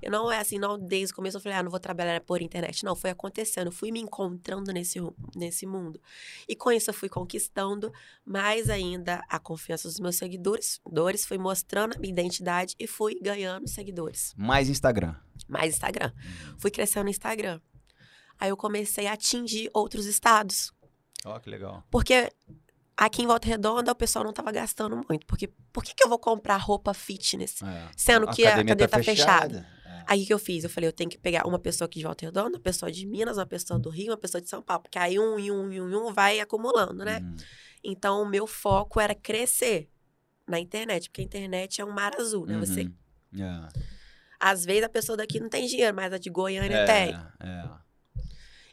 [0.01, 2.41] Eu não é assim, não, desde o começo eu falei, ah, não vou trabalhar por
[2.41, 4.97] internet, não, foi acontecendo, eu fui me encontrando nesse,
[5.35, 5.99] nesse mundo.
[6.47, 7.91] E com isso eu fui conquistando
[8.25, 13.19] mais ainda a confiança dos meus seguidores, dores, fui mostrando a minha identidade e fui
[13.21, 14.33] ganhando seguidores.
[14.37, 15.15] Mais Instagram.
[15.51, 16.11] Mais Instagram.
[16.57, 17.59] Fui crescendo no Instagram.
[18.39, 20.73] Aí eu comecei a atingir outros estados.
[21.25, 21.83] Ó, que legal.
[21.91, 22.31] Porque
[22.97, 25.25] aqui em Volta Redonda o pessoal não tava gastando muito.
[25.27, 27.61] Porque por que, que eu vou comprar roupa fitness?
[27.61, 27.89] É.
[27.95, 29.67] Sendo que a academia tá fechada.
[29.85, 30.03] É.
[30.07, 30.63] Aí o que eu fiz?
[30.63, 33.05] Eu falei, eu tenho que pegar uma pessoa aqui de Volta Redonda, uma pessoa de
[33.05, 34.83] Minas, uma pessoa do Rio, uma pessoa de São Paulo.
[34.83, 37.19] Porque aí um e um e um um vai acumulando, né?
[37.19, 37.35] Uhum.
[37.83, 39.89] Então o meu foco era crescer
[40.47, 41.09] na internet.
[41.09, 42.57] Porque a internet é um mar azul, né?
[42.57, 42.93] Você, Uhum.
[44.41, 47.15] Às vezes a pessoa daqui não tem dinheiro, mas a de Goiânia É, tem.
[47.39, 47.69] é.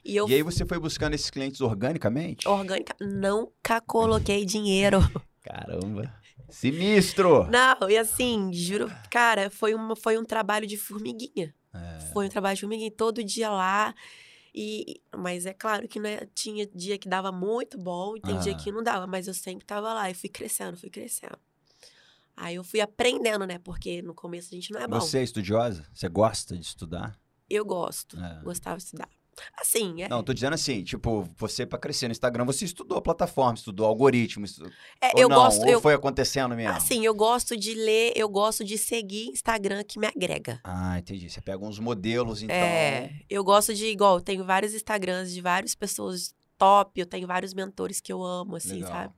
[0.04, 2.48] E eu E aí você foi buscando esses clientes organicamente?
[2.48, 4.98] orgânica, nunca coloquei dinheiro.
[5.44, 6.14] Caramba.
[6.48, 7.46] Sinistro!
[7.50, 11.54] Não, e assim, juro, cara, foi, uma, foi um trabalho de formiguinha.
[11.74, 12.00] É.
[12.12, 13.94] Foi um trabalho de formiguinha, todo dia lá.
[14.54, 18.52] E, mas é claro que né, tinha dia que dava muito bom e tem dia
[18.52, 18.56] Ah.
[18.56, 21.38] que não dava, mas eu sempre tava lá e fui crescendo, fui crescendo.
[22.40, 23.58] Aí eu fui aprendendo, né?
[23.58, 25.00] Porque no começo a gente não é bom.
[25.00, 25.84] Você é estudiosa?
[25.92, 27.18] Você gosta de estudar?
[27.50, 28.40] Eu gosto, É.
[28.42, 29.08] gostava de estudar.
[29.56, 33.02] Assim, é, Não, tô dizendo assim, tipo, você pra crescer no Instagram, você estudou a
[33.02, 34.70] plataforma, estudou algoritmo, estu...
[35.00, 36.76] é, ou eu não, gosto, ou eu, foi acontecendo mesmo?
[36.76, 40.60] assim, eu gosto de ler, eu gosto de seguir Instagram que me agrega.
[40.64, 41.30] Ah, entendi.
[41.30, 42.54] Você pega uns modelos, então...
[42.56, 47.26] É, eu gosto de, igual, eu tenho vários Instagrams de várias pessoas top, eu tenho
[47.26, 48.90] vários mentores que eu amo, assim, Legal.
[48.90, 49.14] sabe?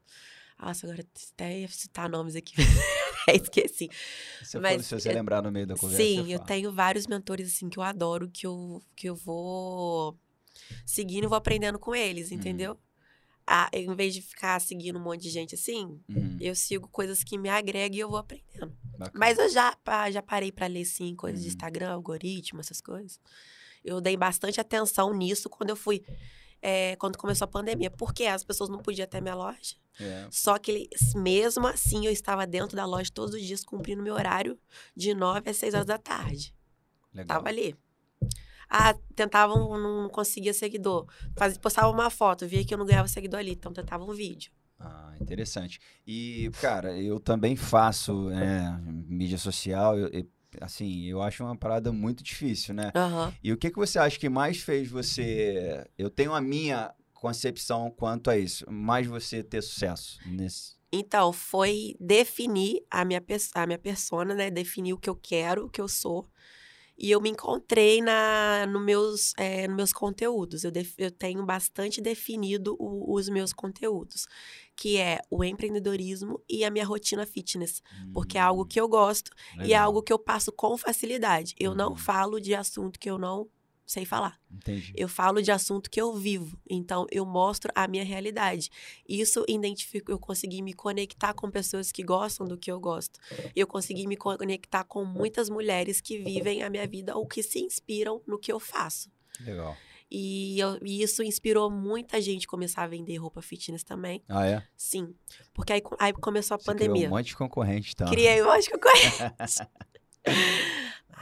[0.62, 1.02] Nossa, agora
[1.32, 2.54] até ia citar nomes aqui.
[3.28, 3.88] É, Esqueci.
[4.42, 6.46] Você Mas falou, se você eu- lembrar no meio da conversa, Sim, eu fala.
[6.48, 10.18] tenho vários mentores, assim, que eu adoro, que eu, que eu vou
[10.86, 12.36] seguindo e vou aprendendo com eles, Uhum.
[12.38, 12.78] entendeu?
[13.46, 17.24] Ah, em vez de ficar seguindo um monte de gente assim, Uhum, eu sigo coisas
[17.24, 18.76] que me agregam e eu vou aprendendo.
[18.96, 19.10] bacana.
[19.14, 19.76] Mas eu já,
[20.12, 21.52] já parei pra ler, sim, coisas de Uhum.
[21.52, 23.18] Instagram, algoritmo, essas coisas.
[23.84, 26.02] Eu dei bastante atenção nisso quando eu fui.
[26.62, 27.90] é, quando começou a pandemia.
[27.90, 29.76] Porque as pessoas não podiam ter minha loja.
[30.00, 34.14] É, Só que mesmo assim eu estava dentro da loja todos os dias, cumprindo meu
[34.14, 34.58] horário
[34.96, 36.54] de 9 às 6 horas da tarde.
[37.12, 37.36] legal.
[37.38, 37.76] Tava ali.
[38.68, 41.06] Ah, tentavam, não conseguia seguidor.
[41.36, 44.52] Faz, postava uma foto, via que eu não ganhava seguidor ali, então tentava um vídeo.
[44.78, 45.80] Ah, interessante.
[46.06, 49.98] E, cara, eu também faço né, mídia social.
[49.98, 50.26] eu- eu-
[50.60, 52.90] assim, eu acho uma parada muito difícil, né?
[52.94, 53.32] Aham.
[53.42, 55.86] E o que, que você acha que mais fez você.
[55.98, 60.78] Eu tenho a minha concepção quanto a isso, mais você ter sucesso nesse.
[60.92, 63.22] Então, foi definir a minha,
[63.54, 64.50] a minha persona, né?
[64.50, 66.28] Definir o que eu quero, o que eu sou.
[66.98, 70.64] E eu me encontrei na no meus, eh, nos meus conteúdos.
[70.64, 74.26] Eu, def- eu tenho bastante definido o- os meus conteúdos,
[74.76, 77.80] que é o empreendedorismo e a minha rotina fitness.
[78.12, 79.84] Porque é algo que eu gosto e é Legal.
[79.86, 81.54] algo que eu passo com facilidade.
[81.58, 81.96] Eu não Uhum.
[81.96, 83.48] falo de assunto que eu não
[83.90, 84.38] sei falar.
[84.50, 84.92] Entendi.
[84.96, 88.70] Eu falo de assunto que eu vivo, então eu mostro a minha realidade.
[89.08, 93.18] Isso identifico, eu consegui me conectar com pessoas que gostam do que eu gosto.
[93.54, 97.58] Eu consegui me conectar com muitas mulheres que vivem a minha vida ou que se
[97.60, 99.10] inspiram no que eu faço.
[99.40, 99.76] Legal.
[100.12, 104.22] E, eu- e isso inspirou muita gente a começar a vender roupa fitness também.
[104.28, 104.62] Ah, é?
[104.76, 105.14] Sim,
[105.54, 107.06] porque aí, aí começou a Você criou pandemia.
[107.06, 108.06] um monte de concorrente, tá?
[108.10, 109.16] Criei um monte de concorrente.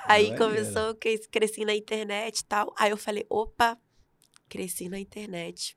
[0.08, 0.44] Aí Maneiro.
[0.44, 2.74] começou, eu cres- cresci na internet e tal.
[2.78, 3.78] Aí eu falei, opa,
[4.48, 5.76] cresci na internet.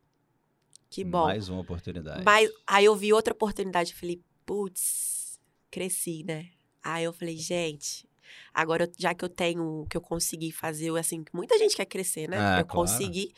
[0.89, 1.25] Que bom.
[1.25, 2.23] Mais uma oportunidade.
[2.23, 3.91] Mas aí eu vi outra oportunidade.
[3.91, 5.39] Eu falei, putz,
[5.69, 6.49] cresci, né?
[6.83, 8.07] Aí eu falei, gente,
[8.53, 12.37] agora já que eu tenho, que eu consegui fazer, assim, muita gente quer crescer, né?
[12.39, 12.87] Ah, eu claro.
[12.87, 13.33] consegui.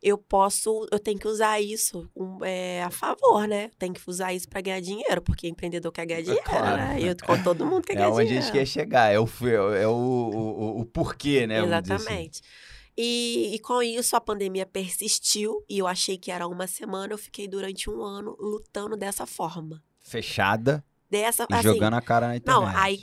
[0.00, 3.70] Eu posso, eu tenho que usar isso um, é, a favor, né?
[3.78, 6.76] Tem que usar isso pra ganhar dinheiro, porque empreendedor quer ganhar dinheiro, claro.
[6.76, 7.00] né?
[7.00, 8.44] E eu, com todo mundo quer É ganhar onde a dinheiro.
[8.44, 9.28] gente quer chegar, é o,
[9.76, 11.58] é o, o, o porquê, né?
[11.58, 11.66] assim.
[11.66, 12.40] Exatamente.
[12.96, 17.12] E, e com isso a pandemia persistiu e eu achei que era uma semana.
[17.12, 19.80] Eu fiquei durante um ano lutando dessa forma.
[20.00, 22.60] Fechada Dessa, e assim, jogando a cara na internet.
[22.60, 23.00] não, aí,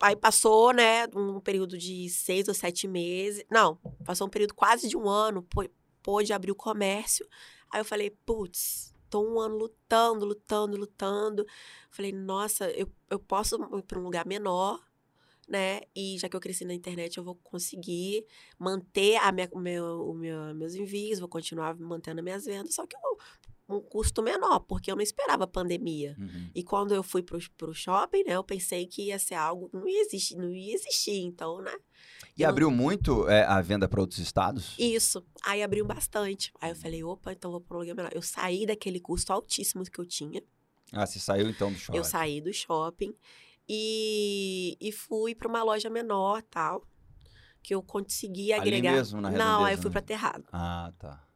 [0.00, 3.42] aí passou, né, um período de seis ou sete meses.
[3.50, 5.42] Não, passou um período quase de um ano,
[6.08, 7.28] pôde abrir o comércio.
[7.70, 11.46] Aí eu falei, putz, tô um ano lutando, lutando, lutando.
[11.90, 14.82] Falei, nossa, eu, eu posso ir para um lugar menor,
[15.46, 15.82] né?
[15.94, 18.24] E já que eu cresci na internet, eu vou conseguir
[18.58, 22.74] manter a minha, o meu, o meu- meus envios, vou continuar mantendo as minhas vendas,
[22.74, 23.18] só que eu,
[23.68, 26.16] um custo menor, porque eu não esperava a pandemia.
[26.18, 26.50] Uhum.
[26.54, 29.86] E quando eu fui pro, pro shopping, né, eu pensei que ia ser algo, não
[29.86, 31.72] ia existir, não ia existir, então, né?
[32.36, 34.74] E eu não- abriu muito é, a venda para outros estados?
[34.78, 35.22] Isso.
[35.44, 36.52] Aí abriu bastante.
[36.60, 38.10] Aí eu falei, opa, então vou pro lugar menor.
[38.14, 40.42] Eu saí daquele custo altíssimo que eu tinha.
[40.92, 41.98] Ah, você saiu então do shopping.
[41.98, 43.14] Eu saí do shopping
[43.68, 46.86] e, e fui para uma loja menor, tal,
[47.62, 48.92] que eu consegui Ali agregar.
[48.92, 49.92] mesmo, na Não, aí eu fui né?
[49.92, 50.44] para Terrado.
[50.50, 51.27] Ah, tá.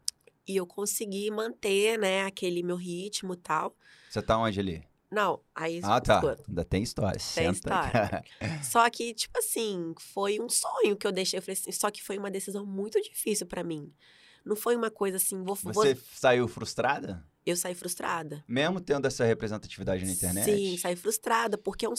[0.47, 3.77] E eu consegui manter, né, aquele meu ritmo, tal.
[4.11, 4.85] Você tá onde ali?
[5.11, 6.15] Não, aí Ah, tá.
[6.17, 6.43] escuta.
[6.49, 7.19] Ainda tem história.
[7.35, 8.25] Tem Senta.
[8.65, 11.39] Só que, tipo assim, foi um sonho que eu deixei.
[11.39, 13.93] Eu falei assim, só que foi uma decisão muito difícil pra mim.
[14.45, 17.25] Não foi uma coisa assim, vou, vou- Você saiu frustrada?
[17.45, 18.45] eu saí frustrada.
[18.49, 20.45] Mesmo tendo essa representatividade na internet?
[20.45, 21.93] Sim, saí frustrada, porque eu,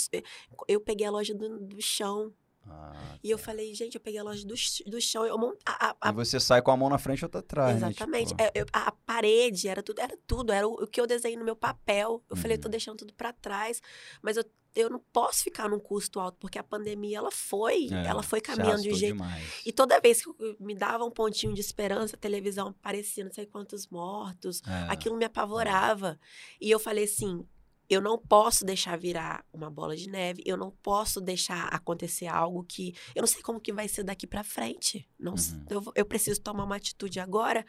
[0.67, 2.33] eu peguei a loja do, do chão.
[2.67, 3.43] Ah, E eu tá.
[3.43, 4.53] falei, gente, eu peguei a loja do,
[4.89, 5.25] do chão.
[5.25, 7.81] Eu mont, a, a- E você sai com a mão na frente e outra atrás,
[7.81, 7.89] né?
[7.89, 8.29] Exatamente.
[8.29, 11.37] Tipo, É, eu- a, parede era tudo, era tudo, era o, o que eu desenhei
[11.37, 12.23] no meu papel.
[12.29, 12.71] Eu falei, eu tô Uhum.
[12.71, 13.81] deixando tudo pra trás,
[14.21, 14.45] mas eu,
[14.75, 18.41] eu não posso ficar num custo alto, porque a pandemia ela foi, é, ela foi
[18.41, 19.13] caminhando de um jeito.
[19.13, 19.61] demais.
[19.65, 23.45] E toda vez que me dava um pontinho de esperança, a televisão aparecia não sei
[23.45, 24.91] quantos mortos, É.
[24.91, 26.19] aquilo me apavorava.
[26.59, 27.45] E eu falei assim,
[27.89, 32.63] eu não posso deixar virar uma bola de neve, eu não posso deixar acontecer algo
[32.63, 35.07] que eu não sei como que vai ser daqui pra frente.
[35.19, 35.65] Não, Uhum.
[35.69, 37.65] eu, eu preciso tomar uma atitude agora,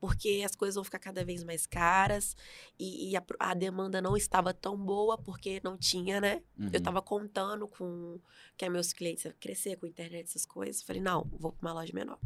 [0.00, 2.34] porque as coisas vão ficar cada vez mais caras
[2.76, 6.42] e, e a, a demanda não estava tão boa porque não tinha, né?
[6.58, 6.82] Eu Uhum.
[6.82, 8.18] tava contando com
[8.56, 10.82] que meus clientes crescer com internet, essas coisas.
[10.82, 12.18] Falei, não, vou pra uma loja menor.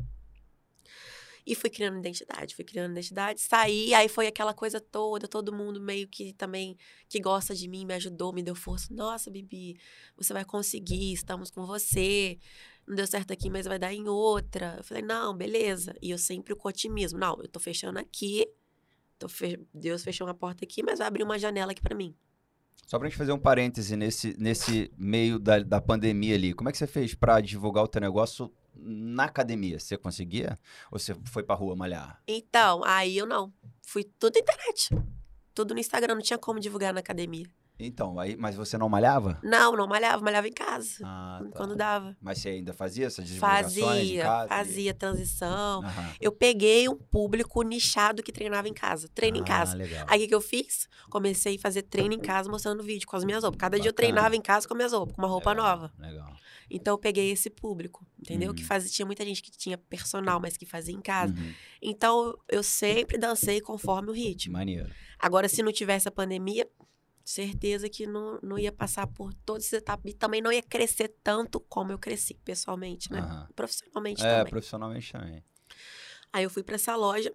[1.46, 5.80] E fui criando identidade, fui criando identidade, saí, aí foi aquela coisa toda, todo mundo
[5.80, 6.76] meio que também
[7.08, 8.92] que gosta de mim, me ajudou, me deu força.
[8.92, 9.78] Nossa, Bibi,
[10.16, 12.36] você vai conseguir, estamos com você.
[12.86, 14.74] Não deu certo aqui, mas vai dar em outra.
[14.78, 15.94] Eu falei, não, beleza.
[16.02, 17.18] E eu sempre com otimismo.
[17.18, 18.46] Não, eu tô fechando aqui.
[19.18, 22.14] Tô fe- Deus fechou uma porta aqui, mas vai abrir uma janela aqui pra mim.
[22.86, 26.72] Só pra gente fazer um parêntese nesse, nesse meio da, da pandemia ali, como é
[26.72, 29.78] que você fez pra divulgar o teu negócio na academia?
[29.78, 30.58] Você conseguia?
[30.90, 32.22] Ou você foi pra rua malhar?
[32.26, 33.52] Então, aí eu não.
[33.82, 34.90] Fui tudo na internet.
[35.54, 37.46] Tudo no Instagram, não tinha como divulgar na academia.
[37.78, 39.38] Então, aí, mas você não malhava?
[39.42, 40.98] Não, não malhava, malhava em casa.
[41.04, 41.50] Ah, tá.
[41.58, 42.16] Quando dava.
[42.20, 44.48] Mas você ainda fazia essas divulgações em Fazia, casa?
[44.48, 45.82] fazia transição.
[45.84, 46.14] Aham.
[46.18, 49.08] Eu peguei um público nichado que treinava em casa.
[49.14, 49.76] Treino em Ah, casa.
[49.76, 50.06] legal.
[50.08, 50.88] Aí o que, que eu fiz?
[51.10, 53.58] Comecei a fazer treino em casa mostrando vídeo com as minhas roupas.
[53.60, 54.08] Cada dia eu Bacana.
[54.12, 55.92] treinava em casa com as minhas roupas, com uma roupa Legal, nova.
[55.98, 56.34] Legal.
[56.70, 58.54] Então eu peguei esse público, entendeu?
[58.54, 58.68] Que Uhum.
[58.68, 61.34] fazia, tinha muita gente que tinha personal, mas que fazia em casa.
[61.34, 61.52] Uhum.
[61.82, 64.54] Então eu sempre dancei conforme o ritmo.
[64.54, 64.90] Maneiro.
[65.18, 66.66] Agora, se não tivesse a pandemia,
[67.30, 71.08] certeza que não, não ia passar por todas essas etapas e também não ia crescer
[71.24, 73.18] tanto como eu cresci pessoalmente, né?
[73.20, 73.48] Aham.
[73.54, 74.50] Profissionalmente É, também.
[74.50, 75.44] profissionalmente também.
[76.32, 77.32] Aí eu fui pra essa loja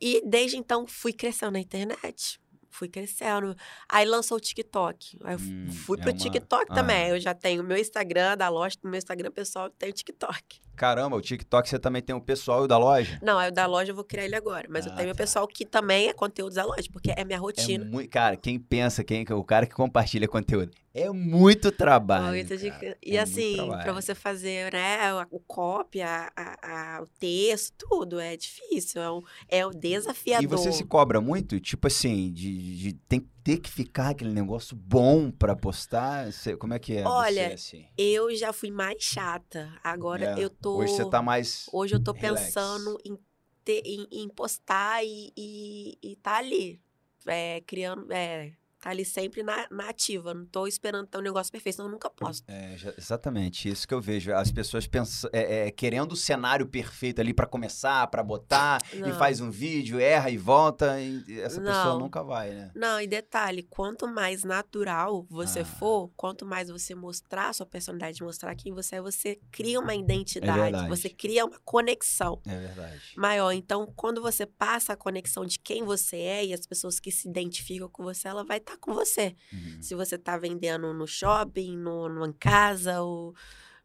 [0.00, 2.40] e desde então fui crescendo na internet.
[2.72, 3.54] Fui crescendo.
[3.88, 5.18] Aí lançou o TikTok.
[5.24, 7.04] Aí eu Hum, fui é pro uma- TikTok também.
[7.06, 7.14] Aham.
[7.16, 10.60] Eu já tenho o meu Instagram da loja, no meu Instagram pessoal tem o TikTok.
[10.80, 13.18] Caramba, o TikTok você também tem o pessoal e o da loja?
[13.22, 14.66] Não, aí o da loja eu vou criar ele agora.
[14.70, 15.22] Mas eu Ah, tenho meu tá.
[15.22, 17.84] pessoal que também é conteúdo da loja, porque é minha É rotina.
[17.84, 22.28] muito, cara, quem pensa, quem o cara que compartilha conteúdo, é muito trabalho.
[22.28, 22.96] Muito de- cara.
[23.04, 23.94] E É muito assim, pra trabalho.
[23.94, 24.98] você fazer, né,
[25.30, 30.42] o- copy, a, a- a- o texto, tudo, é difícil, é, um, é um desafiador.
[30.44, 33.20] E você se cobra muito, tipo assim, de, de tem,
[33.50, 36.30] ter que ficar aquele negócio bom pra postar?
[36.30, 37.86] Você- como é que é Olha, você, assim?
[37.96, 40.76] Eu já fui mais chata, agora É, eu tô...
[40.78, 41.68] Hoje você tá mais...
[41.72, 42.46] Hoje eu tô relax.
[42.46, 43.18] pensando em,
[43.64, 46.80] ter, em, em postar e, e, e tá ali,
[47.26, 51.52] é, criando, é, tá ali sempre na, na ativa, não tô esperando ter um negócio
[51.52, 52.44] perfeito, senão eu nunca posto.
[52.48, 54.32] É, exatamente, isso que eu vejo.
[54.32, 58.98] As pessoas pensam, é, é, querendo o cenário perfeito ali pra começar, pra botar, e
[59.00, 59.14] Não.
[59.14, 61.98] faz um vídeo, erra e volta, e essa pessoa Não.
[62.00, 62.70] nunca vai, né?
[62.74, 65.64] Não, e detalhe, quanto mais natural você Ah.
[65.64, 69.94] for, quanto mais você mostrar a sua personalidade, mostrar quem você é, você cria uma
[69.94, 73.00] identidade, É você cria uma conexão É verdade.
[73.16, 73.52] maior.
[73.52, 77.28] Então, quando você passa a conexão de quem você é e as pessoas que se
[77.28, 79.34] identificam com você, ela vai estar com você.
[79.52, 79.82] Uhum.
[79.82, 83.34] Se você tá vendendo no shopping, no, no em casa, ou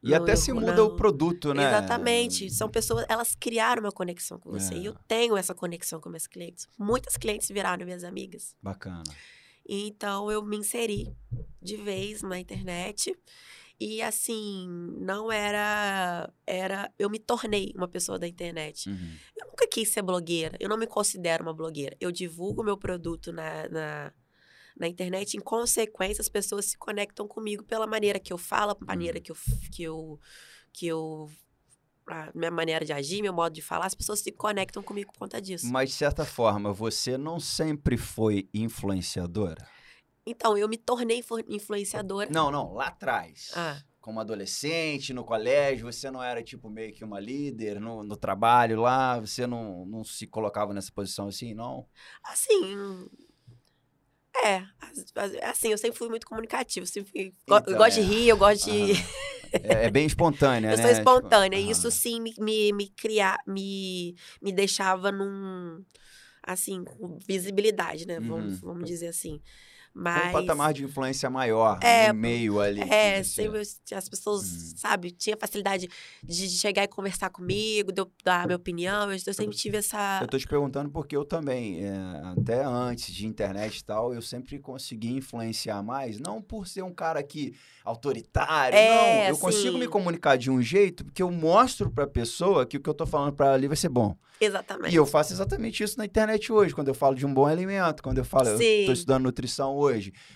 [0.04, 1.68] E no- até se no- muda o produto, né?
[1.68, 2.50] Exatamente.
[2.52, 4.74] São pessoas, elas criaram uma conexão com você.
[4.74, 4.78] É.
[4.78, 6.68] E eu tenho essa conexão com meus clientes.
[6.78, 8.56] Muitas clientes viraram minhas amigas.
[8.62, 9.04] Bacana.
[9.68, 11.16] Então eu me inseri
[11.62, 13.16] de vez na internet.
[13.78, 14.68] E assim,
[15.02, 16.32] não era.
[16.48, 18.90] era Eu me tornei uma pessoa da internet.
[18.90, 19.12] Uhum.
[19.36, 20.56] Eu nunca quis ser blogueira.
[20.62, 21.94] Eu não me considero uma blogueira.
[22.00, 24.14] Eu divulgo meu produto na, na,
[24.78, 25.36] na internet.
[25.38, 29.24] Em consequência, as pessoas se conectam comigo pela maneira que eu falo, a maneira Uhum.
[29.24, 29.36] que eu.
[29.72, 30.20] Que eu,
[30.74, 31.30] que eu
[32.08, 35.18] a minha maneira de agir, meu modo de falar, as pessoas se conectam comigo por
[35.22, 35.66] conta disso.
[35.72, 39.68] Mas, de certa forma, você não sempre foi influenciadora?
[40.24, 42.30] Então, eu me tornei influ- influenciadora.
[42.32, 43.52] Não, não, lá atrás.
[43.56, 43.82] Ah.
[44.00, 48.82] Como adolescente, no colégio, você não era tipo meio que uma líder no, no trabalho
[48.82, 51.88] lá, você não, não se colocava nessa posição assim, não?
[52.24, 53.08] Assim.
[54.44, 56.86] É, as- as- assim, eu sempre fui muito comunicativa.
[56.86, 58.02] Sempre Então, eu gosto é.
[58.02, 58.92] de rir, eu gosto de.
[58.92, 59.26] Aham.
[59.64, 60.84] É, é bem espontânea, eu né?
[60.84, 61.58] sou espontânea.
[61.58, 65.84] Tipo, e isso sim me, me, me criar, me, me deixava num.
[66.44, 68.20] Assim, com visibilidade, né?
[68.20, 68.28] Uhum.
[68.28, 69.42] Vamos, vamos dizer assim.
[69.98, 70.32] Um Mas.
[70.34, 72.82] patamar de influência maior É, no meio ali.
[72.82, 74.74] É, sempre as pessoas, Uhum.
[74.78, 75.88] sabe, tinha facilidade
[76.22, 79.10] de chegar e conversar comigo, de eu dar a minha opinião.
[79.10, 80.20] Eu, eu sempre tive essa.
[80.22, 81.94] Eu tô te perguntando porque eu também, é,
[82.38, 86.94] até antes de internet e tal, eu sempre consegui influenciar mais, não por ser um
[86.94, 89.30] cara que autoritário, É, não.
[89.30, 92.90] Eu consigo me comunicar de um jeito que eu mostro pra pessoa que o que
[92.90, 94.16] eu tô falando pra ela ali vai ser bom.
[94.42, 94.92] Exatamente.
[94.92, 98.04] E eu faço exatamente isso na internet hoje, quando eu falo de um bom alimento,
[98.04, 98.84] quando eu falo, eu Sim.
[98.86, 99.85] tô estudando nutrição hoje,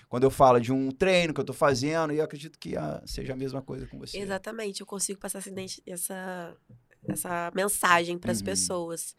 [0.08, 3.02] quando eu falo de um treino que eu tô fazendo, e eu acredito que ah,
[3.06, 4.18] seja a mesma coisa com você.
[4.18, 5.42] Exatamente, eu consigo passar
[5.86, 6.56] essa,
[7.08, 8.44] essa, mensagem para as Uhum.
[8.44, 9.16] pessoas.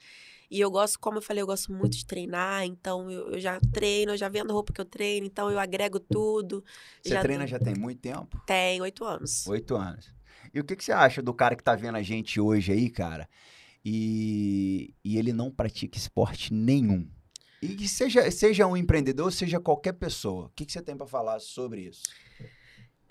[0.49, 3.59] E eu gosto, como eu falei, eu gosto muito de treinar, então eu, eu já
[3.71, 6.63] treino, eu já vendo roupa que eu treino, então eu agrego tudo.
[7.01, 8.41] Você já treina já tem muito tempo?
[8.45, 9.47] Tem oito anos.
[9.47, 10.13] Oito anos.
[10.53, 12.89] E o que, que você acha do cara que tá vendo a gente hoje aí,
[12.89, 13.29] cara,
[13.83, 17.07] e, e ele não pratica esporte nenhum?
[17.61, 20.47] E seja, seja um empreendedor, seja qualquer pessoa.
[20.47, 22.03] O que, que você tem pra falar sobre isso?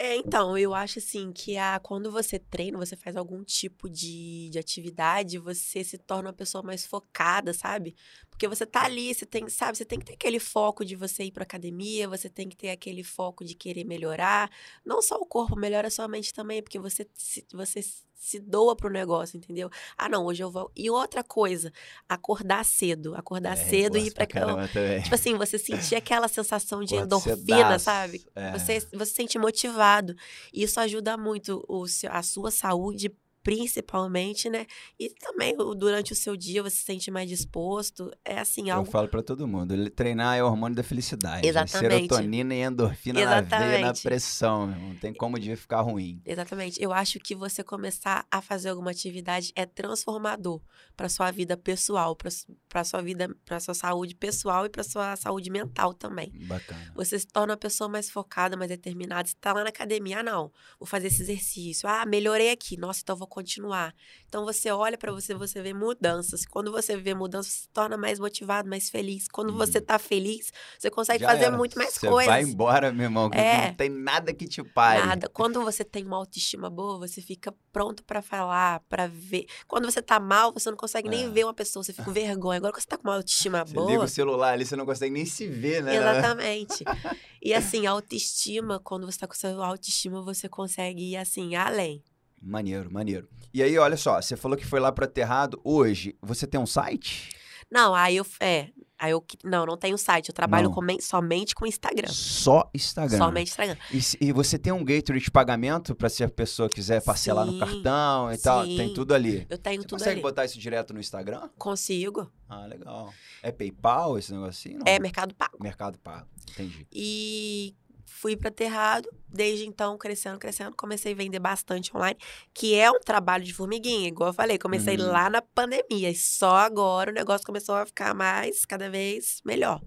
[0.03, 4.48] É, então, eu acho assim que a, quando você treina, você faz algum tipo de,
[4.51, 7.94] de atividade, você se torna uma pessoa mais focada, sabe?
[8.41, 11.24] Porque você tá ali, você tem, sabe, você tem que ter aquele foco de você
[11.24, 14.51] ir pra academia, você tem que ter aquele foco de querer melhorar.
[14.82, 17.84] Não só o corpo, melhora a sua mente também, porque você se, você
[18.14, 19.68] se doa pro negócio, entendeu?
[19.95, 20.72] Ah, não, hoje eu vou.
[20.74, 21.70] E outra coisa,
[22.09, 23.14] acordar cedo.
[23.14, 24.66] Acordar É, cedo e ir pra pra cama.
[25.03, 28.24] Tipo assim, você sentir aquela sensação de endorfina, sabe?
[28.34, 28.53] é.
[28.53, 30.16] Você, você se sente motivado.
[30.51, 34.66] E isso ajuda muito o, a sua saúde, principalmente, né?
[34.99, 38.11] E também durante o seu dia você se sente mais disposto.
[38.24, 38.91] É assim, Eu algo.
[38.91, 41.47] falo pra todo mundo, ele treinar é o hormônio da felicidade.
[41.47, 42.09] Exatamente.
[42.09, 44.03] Serotonina e endorfina na veia, na Exatamente.
[44.03, 44.66] pressão.
[44.66, 46.20] Não tem como o dia ficar ruim.
[46.24, 46.82] Exatamente.
[46.82, 50.61] Eu acho que você começar a fazer alguma atividade é transformador
[50.97, 55.51] para sua vida pessoal, para sua vida, para sua saúde pessoal e para sua saúde
[55.51, 56.32] mental também.
[56.47, 56.93] Bacana.
[56.95, 59.26] Você se torna uma pessoa mais focada, mais determinada.
[59.28, 61.88] Você tá lá na academia, ah, não, vou fazer esse exercício.
[61.88, 62.76] Ah, melhorei aqui.
[62.76, 63.95] Nossa, então eu vou continuar.
[64.28, 66.45] Então você olha para você, você vê mudanças.
[66.45, 69.26] Quando você vê mudanças, você se torna mais motivado, mais feliz.
[69.28, 69.85] Quando você Uhum.
[69.85, 71.57] tá feliz, você consegue Já fazer era.
[71.57, 72.26] muito mais Você coisas.
[72.31, 73.68] vai embora, meu irmão, que É.
[73.68, 75.07] não tem nada que te pare.
[75.07, 75.28] Nada.
[75.31, 79.47] Quando você tem uma autoestima boa, você fica pronto pra falar, pra ver.
[79.66, 81.11] Quando você tá mal, você não consegue É.
[81.11, 82.59] nem ver uma pessoa, você fica com vergonha.
[82.59, 83.91] Agora, quando você tá com uma autoestima Você boa.
[83.91, 85.95] liga o celular ali, você não consegue nem se ver, né?
[85.97, 86.85] Exatamente.
[87.43, 92.03] E assim, a autoestima, quando você tá com sua autoestima, você consegue ir assim, além.
[92.41, 93.28] Maneiro, maneiro.
[93.53, 96.16] E aí, olha só, você falou que foi lá pro Aterrado hoje.
[96.22, 97.30] Você tem um site?
[97.70, 98.26] Não, aí eu.
[98.41, 98.68] É.
[98.99, 99.24] Aí eu.
[99.45, 100.28] Não, não tenho site.
[100.28, 102.09] Eu trabalho com- somente com Instagram.
[102.09, 103.16] Só Instagram.
[103.18, 103.76] Somente Instagram.
[103.93, 107.53] E, e você tem um gateway de pagamento para se a pessoa quiser parcelar no
[107.53, 108.64] Sim, cartão e tal?
[108.64, 108.95] Tem sim.
[108.95, 109.47] tudo ali.
[109.49, 110.22] Eu tenho Você tudo consegue ali.
[110.22, 111.49] botar isso direto no Instagram?
[111.59, 112.30] Consigo.
[112.49, 113.12] Ah, legal.
[113.43, 114.78] É PayPal esse negocinho?
[114.78, 114.84] Não.
[114.86, 115.57] É Mercado Pago.
[115.62, 116.26] Mercado Pago.
[116.51, 116.86] Entendi.
[116.93, 117.74] E
[118.11, 119.08] fui para Terrado.
[119.28, 122.18] Desde então, crescendo, crescendo, comecei a vender bastante online,
[122.52, 124.58] que é um trabalho de formiguinha, igual eu falei.
[124.58, 125.06] Comecei Uhum.
[125.11, 129.80] lá na pandemia e só agora o negócio começou a ficar mais, cada vez melhor.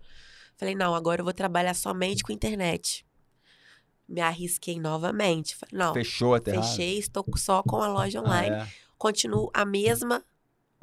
[0.57, 3.05] Falei, não, agora eu vou trabalhar somente com internet.
[4.07, 5.55] Me arrisquei novamente.
[5.55, 6.65] Falei, não, Fechou Aterrado?
[6.65, 8.55] fechei, estou só com a loja Ah, online.
[8.55, 8.67] é?
[8.97, 10.23] Continuo a mesma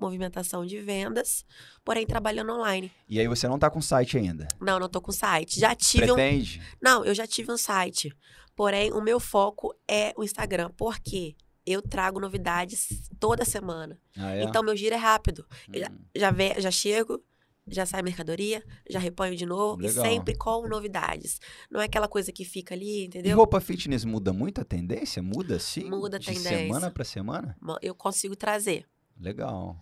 [0.01, 1.45] movimentação de vendas,
[1.85, 2.91] porém trabalhando online.
[3.09, 4.49] E aí você não tá com site ainda?
[4.61, 5.59] Não, não tô com site.
[5.61, 6.61] Já tive um Pretende?
[6.81, 8.13] não, eu já tive um site.
[8.57, 10.71] Porém, o meu foco é o Instagram.
[10.77, 11.35] Porque
[11.65, 13.99] eu trago novidades toda semana.
[14.17, 14.43] Ah, é?
[14.43, 15.47] Então, meu giro é rápido.
[15.69, 15.97] Hum.
[16.17, 17.23] Já, ve- já chego,
[17.67, 19.81] já sai mercadoria, já reponho de novo.
[19.81, 20.05] Legal.
[20.05, 21.39] E sempre com novidades.
[21.71, 23.37] Não é aquela coisa que fica ali, E entendeu?
[23.37, 25.23] roupa fitness muda muito a tendência?
[25.23, 25.89] Muda sim?
[25.89, 26.59] Muda a de tendência.
[26.59, 27.57] semana pra semana?
[27.81, 28.85] Eu consigo trazer.
[29.21, 29.77] Legal.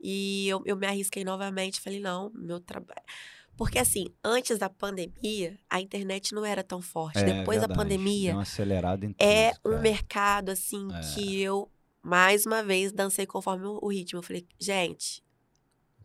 [0.00, 1.80] E eu, eu me arrisquei novamente.
[1.80, 3.00] Falei, não, meu trabalho.
[3.56, 7.18] Porque assim, antes da pandemia, a internet não era tão forte.
[7.18, 7.78] É, Depois da verdade.
[7.78, 9.82] pandemia, acelerada em é tudo, um cara.
[9.82, 11.00] mercado, assim, É.
[11.14, 11.70] que eu,
[12.02, 14.18] mais uma vez, dancei conforme o, ritmo.
[14.18, 15.22] Eu falei, gente,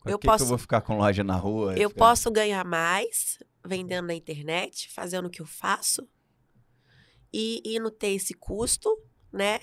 [0.00, 1.74] Por eu que que posso- eu vou ficar com loja na rua?
[1.76, 6.06] eu Ficar- posso ganhar mais vendendo na internet, fazendo o que eu faço,
[7.32, 8.88] e, e não ter esse custo,
[9.32, 9.60] né?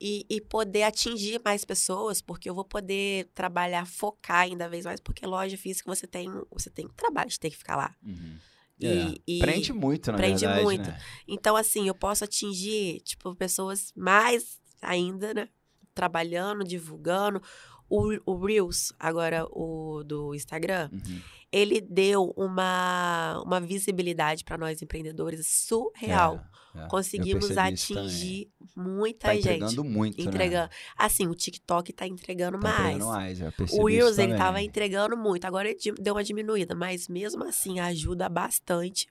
[0.00, 5.00] E, e poder atingir mais pessoas, porque eu vou poder trabalhar, focar ainda vez mais,
[5.00, 7.94] porque loja física você tem, você tem trabalho de ter que ficar lá.
[8.04, 8.36] Uhum.
[8.80, 9.14] E, É.
[9.26, 10.90] e- Prende muito, na prende verdade, muito.
[10.90, 11.00] né?
[11.28, 15.48] Então, assim, eu posso atingir, tipo, pessoas mais ainda, né?
[15.94, 17.40] Trabalhando, divulgando.
[17.88, 21.20] O, o Reels, agora o do Instagram, Uhum.
[21.54, 26.44] Ele deu uma, uma visibilidade para nós empreendedores surreal.
[26.74, 26.88] É, é.
[26.88, 27.74] Conseguimos também.
[27.74, 29.44] atingir muita Tá gente.
[29.44, 30.68] entregando muito, entregando.
[30.98, 32.62] Assim, o TikTok tá entregando né?
[32.64, 32.86] Tá mais.
[32.96, 35.44] entregando mais, eu O Reels, ele tava entregando muito.
[35.44, 39.06] Agora ele deu uma diminuída, mas mesmo assim ajuda bastante.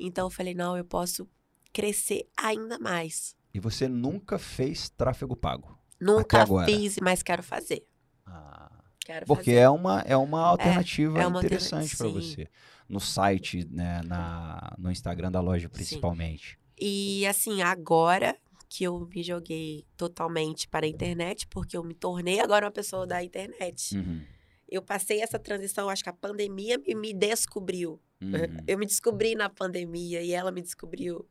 [0.00, 1.28] Então eu falei, não, eu posso
[1.70, 3.36] crescer ainda mais.
[3.52, 5.78] E você nunca fez tráfego pago?
[6.00, 7.86] Nunca fiz, mas quero fazer.
[8.26, 8.63] Ah,
[9.04, 9.60] Quero porque fazer.
[9.60, 12.12] é uma, é uma alternativa é uma interessante para sim.
[12.12, 12.48] você.
[12.88, 16.58] No site, né, na, no Instagram da loja, principalmente.
[16.78, 18.36] E assim, agora
[18.68, 23.06] que eu me joguei totalmente para a internet, porque eu me tornei agora uma pessoa
[23.06, 23.96] da internet.
[23.96, 24.20] Uhum,
[24.68, 28.00] Eu passei essa transição, acho que a pandemia me, me descobriu.
[28.20, 28.30] uhum.
[28.66, 31.24] Eu me descobri na pandemia e ela me descobriu,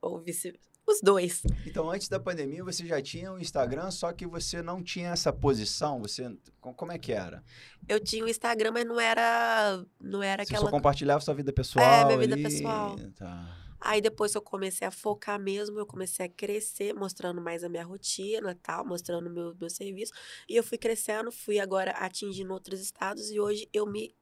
[0.00, 0.58] ou vice,
[0.90, 1.42] os dois.
[1.66, 5.32] Então, antes da pandemia, você já tinha o Instagram, só que você não tinha essa
[5.32, 6.00] posição.
[6.00, 7.42] Você, co- como é que era?
[7.88, 11.52] Eu tinha o Instagram, mas não era, não era Você aquela só compartilhava sua vida
[11.52, 11.84] pessoal?
[11.84, 12.42] É, minha vida ali?
[12.42, 12.96] pessoal.
[13.16, 13.56] Tá.
[13.82, 17.82] Aí depois eu comecei a focar mesmo, eu comecei a crescer, mostrando mais a minha
[17.84, 20.12] rotina tal, mostrando meu, meu serviço.
[20.46, 24.14] E eu fui crescendo, fui agora atingindo outros estados e hoje eu me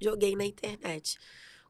[0.00, 1.16] joguei na internet.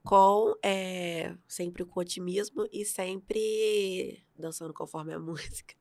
[0.07, 5.75] Com é, sempre com otimismo e sempre dançando conforme a música.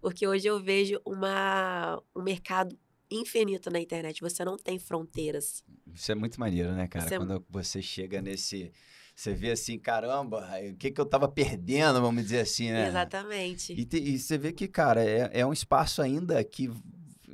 [0.00, 2.78] Porque hoje eu vejo uma, um mercado
[3.10, 4.20] infinito na internet.
[4.20, 5.64] Você não tem fronteiras.
[5.94, 7.06] Isso é muito maneiro, né, cara?
[7.06, 8.70] Isso é- Quando você chega nesse.
[9.14, 12.86] Você vê assim, caramba, o que, que eu tava perdendo, vamos dizer assim, né?
[12.86, 13.72] Exatamente.
[13.72, 16.70] E, te- e você vê que, cara, é, é um espaço ainda que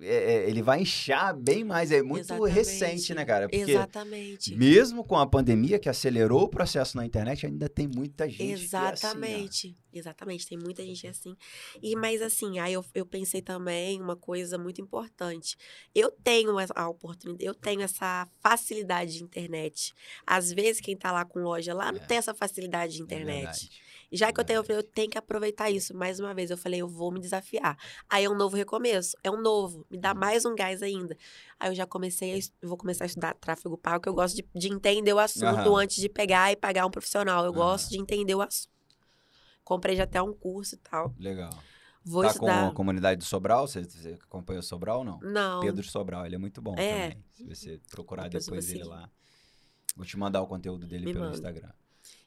[0.01, 1.91] é- é- ele vai inchar bem mais.
[1.91, 2.55] É muito Exatamente.
[2.55, 3.49] recente, né, cara?
[3.49, 4.55] Porque Exatamente.
[4.57, 8.43] mesmo com a pandemia que acelerou o processo na internet, ainda tem muita gente que
[8.51, 8.93] é assim, ó.
[8.93, 9.77] Exatamente.
[9.93, 10.47] Exatamente.
[10.49, 11.37] Tem muita gente assim.
[11.83, 15.57] E, mas assim, aí eu, eu pensei também uma coisa muito importante.
[15.95, 19.93] Eu tenho a oportunidade, eu tenho essa facilidade de internet.
[20.27, 22.05] Às vezes, quem tá lá com loja lá não É.
[22.07, 23.71] tem essa facilidade de É internet.
[24.15, 25.93] E já que eu tenho, eu falei, eu tenho que aproveitar isso.
[25.93, 27.77] Mais uma vez, eu falei, eu vou me desafiar.
[28.09, 31.19] Aí é um novo recomeço, é um novo, me dá mais um gás ainda.
[31.59, 34.47] Aí eu já comecei, a, vou começar a estudar tráfego pago, que eu gosto de,
[34.55, 35.81] de entender o assunto Aham.
[35.81, 37.45] antes de pegar e pagar um profissional.
[37.45, 37.55] Eu Aham.
[37.55, 38.71] gosto de entender o assunto.
[39.65, 41.13] Comprei já até um curso e tal.
[41.19, 41.51] Legal.
[42.05, 42.67] Vou tá estudar.
[42.67, 43.67] com a comunidade do Sobral?
[43.67, 45.19] Você, você acompanha o Sobral ou não?
[45.23, 45.61] Não.
[45.61, 47.11] Pedro Sobral, ele é muito bom É.
[47.11, 47.25] também.
[47.33, 49.11] Se você procurar Depois depois ele lá.
[49.97, 51.35] Vou te mandar o conteúdo dele Me pelo manda.
[51.37, 51.73] Instagram.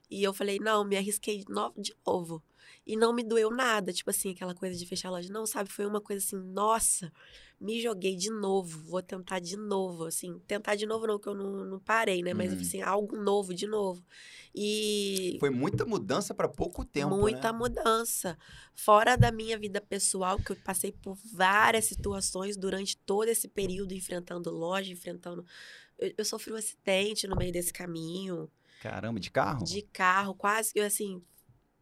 [0.09, 2.43] E eu falei, não, me arrisquei de novo, de novo.
[2.85, 5.31] E não me doeu nada, tipo assim, aquela coisa de fechar a loja.
[5.31, 5.69] Não, sabe?
[5.69, 7.11] Foi uma coisa assim, nossa,
[7.59, 10.05] me joguei de novo, vou tentar de novo.
[10.05, 12.33] Assim, tentar de novo não, que eu não, não parei, né?
[12.33, 12.61] Mas Uhum.
[12.61, 14.01] assim, algo novo de novo.
[14.55, 17.57] E Foi muita mudança para pouco tempo, muita né?
[17.57, 18.37] mudança.
[18.73, 23.93] Fora da minha vida pessoal, que eu passei por várias situações durante todo esse período,
[23.93, 25.45] enfrentando loja, enfrentando.
[25.97, 28.49] Eu, eu sofri um acidente no meio desse caminho,
[28.81, 29.63] Caramba, de carro?
[29.63, 31.21] de carro, quase que assim.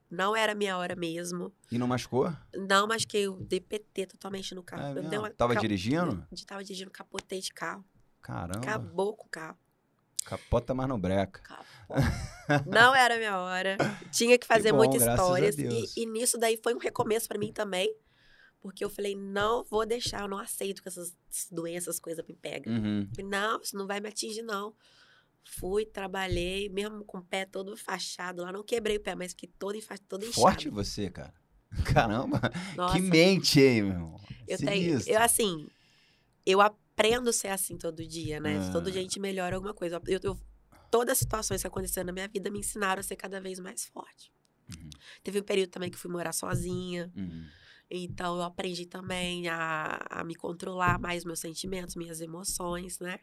[0.10, 1.52] Não era minha hora mesmo.
[1.72, 2.32] E não machucou?
[2.56, 4.98] Não, mas que eu dei PT totalmente no carro.
[4.98, 6.26] É eu dei uma Tava cap- dirigindo?
[6.32, 7.84] de- Tava dirigindo, capotei de carro.
[8.22, 8.60] Caramba.
[8.60, 9.58] Acabou com o carro.
[10.24, 11.41] Capota, mas não breca.
[12.66, 13.78] Não era minha hora.
[14.12, 15.56] Tinha que fazer bom, muitas histórias.
[15.56, 15.96] Deus.
[15.96, 17.93] E, e nisso daí foi um recomeço pra mim também.
[18.62, 21.16] Porque eu falei, não vou deixar, eu não aceito que essas
[21.52, 22.74] doenças, coisas me pegam.
[22.74, 23.08] Uhum.
[23.26, 24.74] Não, isso não vai me atingir, não.
[25.48, 28.52] Fui, trabalhei, mesmo com o pé todo fachado lá.
[28.52, 29.98] Não quebrei o pé, mas fiquei todo, enfa...
[29.98, 30.41] todo inchado.
[30.41, 31.34] Forte você, cara.
[31.86, 32.39] Caramba,
[32.76, 34.22] Nossa, que mente, hein, meu irmão?
[34.48, 35.02] eu tenho.
[35.06, 35.68] Eu, assim,
[36.46, 38.58] eu aprendo a ser assim todo dia, né?
[38.58, 38.72] Ah.
[38.72, 40.02] Todo dia a gente melhora alguma coisa.
[40.08, 40.39] Eu, eu-
[40.89, 43.86] todas as situações que aconteceram na minha vida me ensinaram a ser cada vez mais
[43.86, 44.32] forte.
[44.70, 44.89] Uhum.
[45.24, 47.12] Teve um período também que fui morar sozinha.
[47.16, 47.46] Uhum.
[47.90, 53.20] Então eu aprendi também a, a me controlar mais meus sentimentos, minhas emoções, né?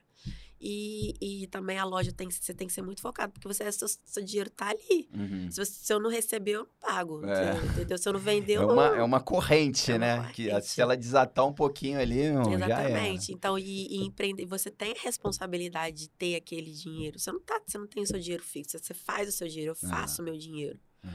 [0.64, 3.88] E, e também a loja tem, você tem que ser muito focado, porque você, seu,
[3.88, 5.08] seu dinheiro tá ali.
[5.12, 5.50] Uhum.
[5.50, 7.26] Se, você- se eu não receber, eu não pago.
[7.26, 7.56] É.
[7.66, 7.98] Entendeu?
[7.98, 8.94] Se eu não vender, É eu uma, não.
[8.94, 10.30] é uma corrente, É uma né?
[10.32, 10.68] Que corrente.
[10.68, 12.54] se ela desatar um pouquinho ali, era.
[12.54, 13.32] Exatamente.
[13.32, 17.18] Então, e, e empreender, você tem a responsabilidade de ter aquele dinheiro.
[17.18, 19.72] Você não tá, você não tem o seu dinheiro fixo, você faz o seu dinheiro,
[19.82, 19.96] eu Aham.
[20.00, 20.78] faço o meu dinheiro.
[21.02, 21.10] Uhum.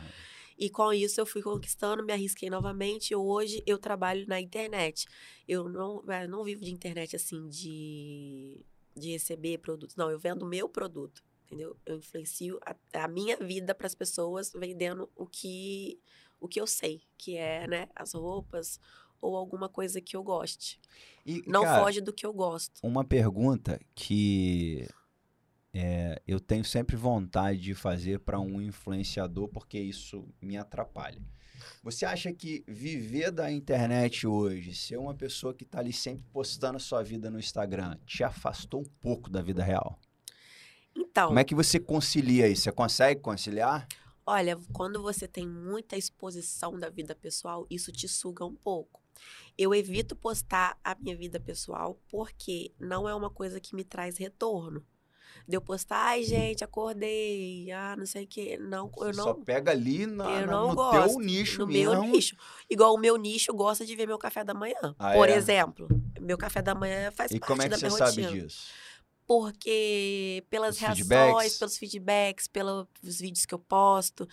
[0.58, 3.14] E com isso eu fui conquistando, me arrisquei novamente.
[3.16, 5.05] Hoje eu trabalho na internet.
[5.47, 9.95] Eu não, eu não vivo de internet assim, de, de receber produtos.
[9.95, 11.78] Não, eu vendo o meu produto, entendeu?
[11.86, 15.99] Eu influencio a, a minha vida para as pessoas vendendo o que,
[16.39, 18.80] o que eu sei, que é né, as roupas
[19.22, 20.80] ou alguma coisa que eu goste.
[21.26, 22.80] E, Não cara, foge do que eu gosto.
[22.82, 24.88] uma pergunta que
[25.78, 31.21] é, eu tenho sempre vontade de fazer para um influenciador, porque isso me atrapalha.
[31.84, 36.78] Você acha que viver da internet hoje, ser uma pessoa que está ali sempre postando
[36.78, 39.99] a sua vida no Instagram, te afastou um pouco da vida real?
[40.95, 42.63] Então, Como é que você concilia isso?
[42.63, 43.88] Você consegue conciliar?
[44.25, 49.01] Olha, quando você tem muita exposição da vida pessoal, isso te suga um pouco.
[49.57, 54.17] Eu evito postar a minha vida pessoal porque não é uma coisa que me traz
[54.17, 54.86] retorno.
[55.48, 58.58] De eu postar, ai gente, acordei, ah, não sei o quê.
[58.60, 59.24] Não, eu Você não.
[59.24, 61.08] só pega ali na- eu não no gosto.
[61.10, 61.91] teu nicho no mesmo.
[61.93, 62.36] meu nicho.
[62.70, 64.76] Igual o meu nicho gosta de ver meu café da manhã.
[65.00, 65.36] Ah, Por é?
[65.36, 65.88] exemplo,
[66.20, 68.43] meu café da manhã faz E parte como é que da você minha sabe rotina.
[68.43, 68.68] disso?
[69.26, 71.58] Porque pelas Os reações, feedbacks?
[71.60, 72.88] pelos feedbacks, pelos
[73.20, 74.28] vídeos que eu posto,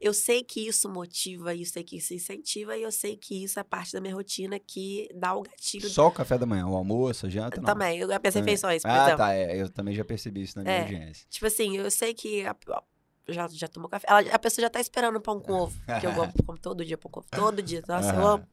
[0.00, 3.60] eu sei que isso motiva, eu sei que isso incentiva e eu sei que isso
[3.60, 6.74] é parte da minha rotina que dá o gatilho Só o café da manhã, o
[6.74, 7.64] almoço, a janta, não.
[7.66, 7.98] também.
[7.98, 9.16] eu- As refeições, por Ah, exemplo.
[9.18, 9.34] tá.
[9.34, 10.80] é, eu também já percebi isso na minha É.
[10.82, 11.26] audiência.
[11.28, 12.56] Tipo assim, eu sei que a,
[13.28, 14.06] já, já tomou café.
[14.08, 15.78] Ela- a pessoa já tá esperando pão com ovo.
[16.00, 17.28] Que eu como, como todo dia pão com ovo.
[17.30, 17.82] Todo dia.
[17.86, 18.46] Nossa, eu amo.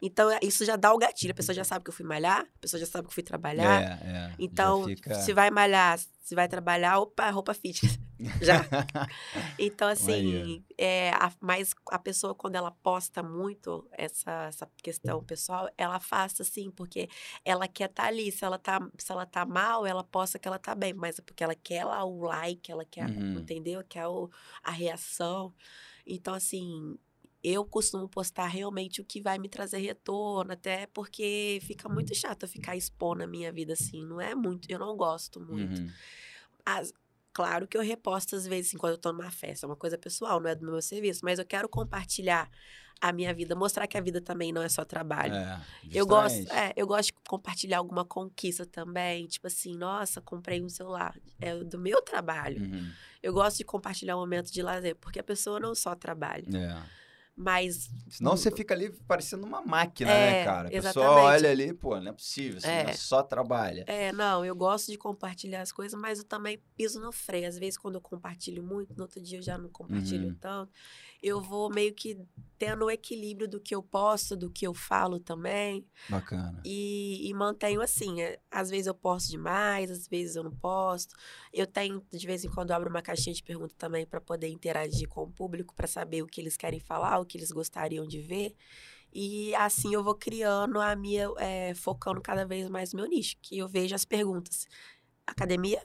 [0.00, 1.32] Então, é- isso já dá o gatilho.
[1.32, 3.22] A pessoa já sabe que eu fui malhar, a pessoa já sabe que eu fui
[3.22, 3.82] trabalhar.
[3.82, 3.86] É,
[4.30, 4.34] é.
[4.38, 7.80] Então, fica- se vai malhar, se vai trabalhar, opa, roupa fit.
[8.40, 8.64] Já.
[9.58, 15.68] Então, assim, é, a, mas a pessoa, quando ela posta muito essa, essa questão pessoal,
[15.76, 17.08] ela afasta, assim, porque
[17.44, 18.30] ela quer estar ali.
[18.32, 21.22] Se ela tá, se ela tá mal, ela posta que ela tá bem, mas é
[21.22, 23.38] porque ela quer lá o like, ela quer, Uhum.
[23.40, 23.82] entendeu?
[23.88, 24.30] Quer o,
[24.62, 25.52] a reação.
[26.06, 26.98] Então, assim,
[27.44, 32.44] eu costumo postar realmente o que vai me trazer retorno, até porque fica muito chato
[32.44, 34.02] eu ficar expondo a minha vida assim.
[34.06, 35.78] Não é muito, eu não gosto muito.
[35.82, 35.88] Uhum.
[36.64, 36.92] As-
[37.34, 39.98] claro que eu reposto às vezes, assim, quando eu tô numa festa, é uma coisa
[39.98, 42.50] pessoal, não é do meu serviço, mas eu quero compartilhar
[43.00, 45.34] a minha vida, mostrar que a vida também não é só trabalho.
[45.34, 45.60] É,
[45.92, 50.68] Eu gosto, é, eu gosto de compartilhar alguma conquista também, tipo assim, nossa, comprei um
[50.70, 52.62] celular, é do meu trabalho.
[52.62, 52.90] Uhum.
[53.22, 57.03] Eu gosto de compartilhar um momento de lazer, porque a pessoa não só trabalha, É.
[57.36, 60.68] mas Senão você fica ali parecendo uma máquina, É, né, cara?
[60.68, 62.92] A pessoa olha ali, pô, não é possível, você É.
[62.92, 63.84] só trabalha.
[63.88, 67.48] É, não, eu gosto de compartilhar as coisas, mas eu também piso no freio.
[67.48, 70.36] Às vezes, quando eu compartilho muito, no outro dia eu já não compartilho Uhum.
[70.40, 70.72] tanto.
[71.26, 72.20] Eu vou meio que
[72.58, 75.86] tendo o equilíbrio do que eu posto, do que eu falo também.
[76.06, 76.60] Bacana.
[76.62, 78.20] E, e mantenho assim.
[78.20, 81.14] é, Às vezes eu posto demais, às vezes eu não posto.
[81.50, 85.08] Eu tenho, de vez em quando, abro uma caixinha de perguntas também para poder interagir
[85.08, 88.20] com o público, para saber o que eles querem falar, o que eles gostariam de
[88.20, 88.54] ver.
[89.10, 93.36] E assim eu vou criando a minha, é, focando cada vez mais no meu nicho,
[93.40, 94.66] que eu vejo as perguntas.
[95.26, 95.82] Academia,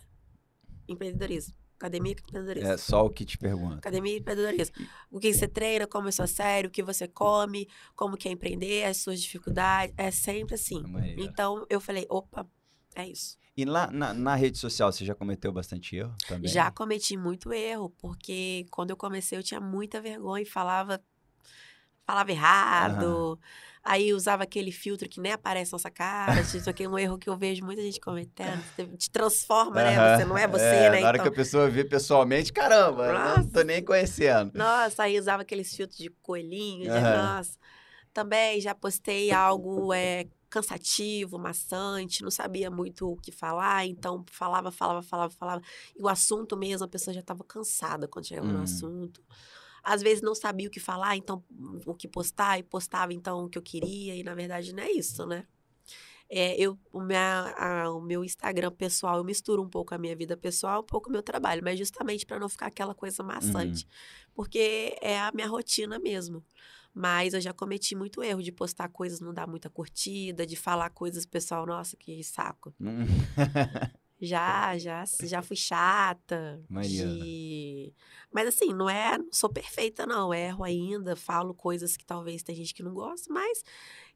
[0.87, 1.58] empreendedorismo.
[1.79, 2.69] Academia, empreendedorismo.
[2.69, 3.77] É só o que te pergunta.
[3.77, 4.75] Academia, empreendedorismo.
[5.09, 8.83] O que você treina, como é sua série, o que você come, como quer empreender,
[8.83, 9.95] as suas dificuldades.
[9.97, 10.83] É sempre assim.
[10.83, 11.21] Maneiro.
[11.21, 12.45] Então eu falei, opa,
[12.95, 13.37] é isso.
[13.55, 16.51] E lá na, na rede social, você já cometeu bastante erro também?
[16.51, 21.01] Já cometi muito erro, porque quando eu comecei eu tinha muita vergonha e falava
[22.05, 23.39] falava errado.
[23.91, 26.39] Aí usava aquele filtro que nem aparece na nossa cara.
[26.41, 28.61] Isso aqui é um erro que eu vejo muita gente cometendo.
[28.95, 30.17] Te transforma, né?
[30.17, 30.99] Você não é você, É, né?
[30.99, 33.49] Na hora Então- que a pessoa vê pessoalmente, caramba, eu não Nossa.
[33.49, 34.51] tô nem conhecendo.
[34.55, 37.35] Nossa, aí usava aqueles filtros de coelhinho, de Aham.
[37.37, 37.57] nossa.
[38.13, 44.71] Também já postei algo é, cansativo, maçante, não sabia muito o que falar, então falava,
[44.71, 45.61] falava, falava, falava.
[45.97, 48.53] E o assunto mesmo, a pessoa já estava cansada quando chegava Hum.
[48.53, 49.21] no assunto.
[49.83, 51.43] Às vezes não sabia o que falar, então
[51.85, 54.91] o que postar, e postava então o que eu queria, e na verdade não é
[54.91, 55.45] isso, né?
[56.31, 60.15] É, eu, o, minha, a- o meu Instagram pessoal, eu misturo um pouco a minha
[60.15, 63.87] vida pessoal, um pouco o meu trabalho, mas justamente para não ficar aquela coisa maçante.
[64.35, 66.45] Porque é a minha rotina mesmo.
[66.93, 70.91] Mas eu já cometi muito erro de postar coisas, não dar muita curtida, de falar
[70.91, 72.73] coisas, pessoal, nossa, que saco.
[74.21, 76.61] Já, já, já fui chata.
[76.69, 77.09] Maneiro.
[77.09, 77.93] De...
[78.31, 79.17] Mas assim, não é.
[79.17, 80.33] Não sou perfeita, não.
[80.33, 83.63] Erro ainda, falo coisas que talvez tem gente que não gosta, mas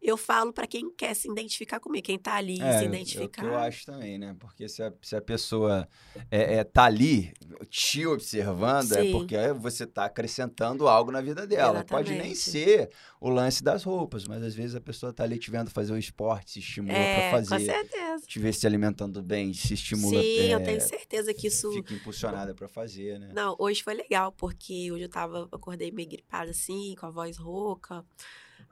[0.03, 2.89] eu falo pra quem quer se identificar comigo, quem tá ali É, se é o
[2.89, 3.41] identificar.
[3.41, 4.35] que eu acho também, né?
[4.39, 5.87] Porque se a, se a pessoa
[6.29, 7.33] é, é, tá ali
[7.69, 9.11] te observando, é Sim.
[9.11, 11.83] porque você tá acrescentando algo na vida dela.
[11.83, 12.37] Pode nem Exatamente.
[12.37, 12.89] ser
[13.19, 15.97] o lance das roupas, mas às vezes a pessoa tá ali te vendo fazer um
[15.97, 18.25] esporte, se estimula é, com fazer, certeza.
[18.27, 21.71] te ver se alimentando bem, se estimula, Sim, eu é, tenho certeza que isso.
[21.71, 23.31] fica impulsionada pra fazer, né?
[23.33, 27.09] Não, hoje foi legal, porque hoje eu tava, eu acordei meio gripada assim, com a
[27.09, 28.03] voz rouca.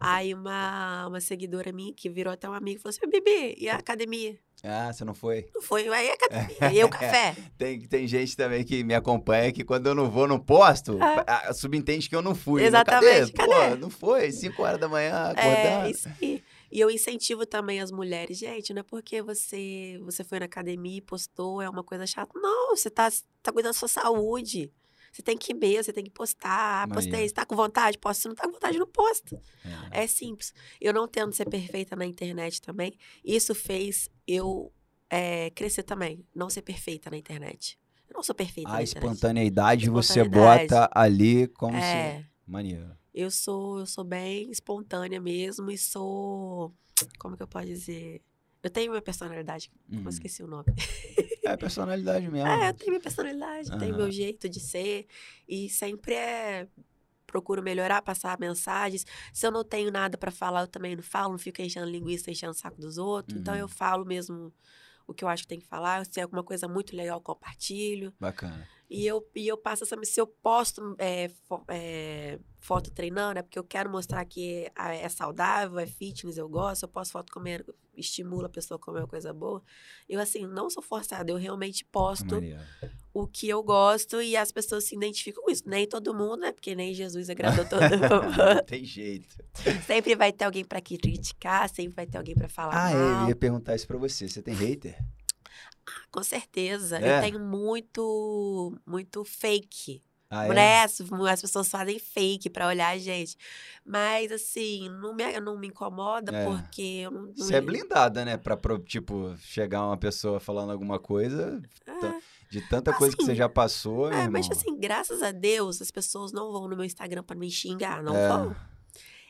[0.01, 3.75] Aí uma, uma seguidora minha, que virou até uma amiga, falou assim, Bibi, e a
[3.75, 4.37] academia?
[4.63, 5.47] Ah, você não foi?
[5.55, 7.35] Não foi, aí a academia, e o café?
[7.57, 11.23] Tem, tem gente também que me acompanha que quando eu não vou, não posto, É.
[11.27, 12.61] a- subentende que eu não fui.
[12.61, 12.67] né?
[12.67, 13.51] Exatamente, Cadê?
[13.53, 13.69] cadê?
[13.71, 14.31] Pô, não foi?
[14.31, 15.87] 5 horas da manhã, acordando.
[15.87, 16.43] É, isso aí.
[16.71, 20.97] E eu incentivo também as mulheres, gente, não é porque você, você foi na academia
[20.97, 22.31] e postou, é uma coisa chata.
[22.39, 23.09] Não, você tá,
[23.43, 24.71] tá cuidando da sua saúde.
[25.11, 26.83] Você tem que ir mesmo, você tem que postar.
[26.83, 27.29] Ah, postei, Maneiro.
[27.29, 27.97] você tá com vontade?
[27.97, 28.21] Posta.
[28.21, 29.41] Se não tá com vontade, não posta.
[29.91, 30.03] É.
[30.03, 30.53] É simples.
[30.79, 32.93] Eu não tendo ser perfeita na internet também,
[33.23, 34.71] isso fez eu
[35.09, 36.25] é, crescer também.
[36.33, 37.77] Não ser perfeita na internet.
[38.09, 39.03] Eu não sou perfeita A na internet.
[39.03, 41.83] espontaneidade você bota ali como se...
[41.83, 42.91] É, Maneiro.
[43.13, 46.73] eu sou, eu sou bem espontânea mesmo e sou.
[47.19, 48.21] Como que eu posso dizer?
[48.63, 50.03] Eu tenho minha personalidade, Uhum.
[50.03, 50.65] eu esqueci o nome.
[51.43, 52.47] É a personalidade mesmo.
[52.47, 53.97] É, eu tenho minha personalidade, tenho Aham.
[54.03, 55.07] meu jeito de ser.
[55.47, 56.67] E sempre é.
[57.25, 59.05] Procuro melhorar, passar mensagens.
[59.33, 62.29] Se eu não tenho nada pra falar, eu também não falo, não fico enchendo linguiça,
[62.29, 63.39] enchendo o saco dos outros.
[63.39, 63.61] Então Uhum.
[63.61, 64.53] eu falo mesmo
[65.07, 66.05] o que eu acho que tem que falar.
[66.05, 68.13] Se é alguma coisa muito legal, compartilho.
[68.19, 68.67] Bacana.
[68.93, 69.95] E eu, e eu passo essa.
[70.03, 75.07] Se eu posto é, fo- é, foto treinando, é porque eu quero mostrar que é,
[75.07, 76.83] saudável, é fitness, eu gosto.
[76.83, 79.63] Eu posto foto comendo, estimula a pessoa a comer uma coisa boa.
[80.09, 82.59] Eu, assim, não sou forçada, eu realmente posto Maneiro.
[83.13, 85.63] o que eu gosto e as pessoas se identificam com isso.
[85.65, 86.51] Nem todo mundo, né?
[86.51, 88.63] Porque nem Jesus agradou todo mundo.
[88.67, 89.37] Tem jeito.
[89.87, 92.99] sempre vai ter alguém pra criticar, sempre vai ter alguém pra falar Ah, é, eu
[92.99, 93.29] mal.
[93.29, 94.27] ia perguntar isso pra você.
[94.27, 94.97] Você tem hater?
[96.11, 96.97] Com certeza.
[96.99, 97.17] É?
[97.17, 100.03] Eu tenho muito, muito fake.
[100.33, 100.47] Ah, é?
[100.47, 103.35] Mulheres, as pessoas fazem fake pra olhar a gente.
[103.85, 106.45] Mas, assim, não me, não me incomoda É.
[106.45, 107.21] porque eu não.
[107.23, 108.37] não Você é blindada, né?
[108.37, 113.35] Pra, tipo, chegar uma pessoa falando alguma coisa, É, de tanta coisa que Assim, você
[113.35, 114.57] já passou, é, mas, irmão.
[114.57, 118.15] assim, graças a Deus, as pessoas não vão no meu Instagram pra me xingar, não
[118.15, 118.27] É.
[118.29, 118.55] vão.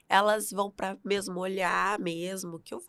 [0.07, 2.79] Elas vão pra mesmo olhar mesmo, que eu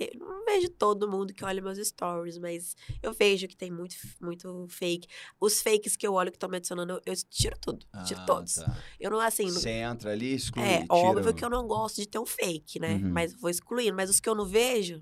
[0.00, 3.94] ve- não vejo todo mundo que olha meus stories, mas eu vejo que tem muito,
[4.20, 5.06] muito fake.
[5.40, 8.26] Os fakes que eu olho que estão me adicionando, eu, eu tiro tudo, tiro Ah,
[8.26, 8.54] todos.
[8.54, 8.76] tá.
[8.98, 11.66] Eu não, assim, não- Você entra ali, exclui, É, tira óbvio o- que eu não
[11.66, 12.94] gosto de ter um fake, né?
[12.96, 13.10] Uhum.
[13.12, 13.94] Mas vou excluindo.
[13.96, 14.98] Mas os que eu não vejo,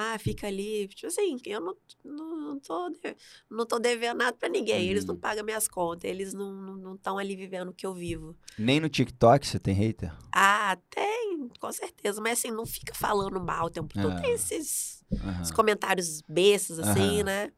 [0.00, 0.88] ah, fica ali.
[0.88, 2.90] Tipo assim, eu não, não, não, tô,
[3.50, 4.88] não tô devendo nada pra ninguém.
[4.88, 5.20] Eles não Uhum.
[5.20, 6.10] pagam minhas contas.
[6.10, 8.36] Eles não estão não, estão ali vivendo o que eu vivo.
[8.58, 10.12] Nem no TikTok você tem hater?
[10.32, 12.20] Ah, tem, com certeza.
[12.20, 14.12] Mas assim, não fica falando mal o tempo todo.
[14.12, 14.16] Ah.
[14.20, 15.40] Tem esses, Aham.
[15.40, 17.24] esses comentários bestas, assim, Aham.
[17.24, 17.52] né?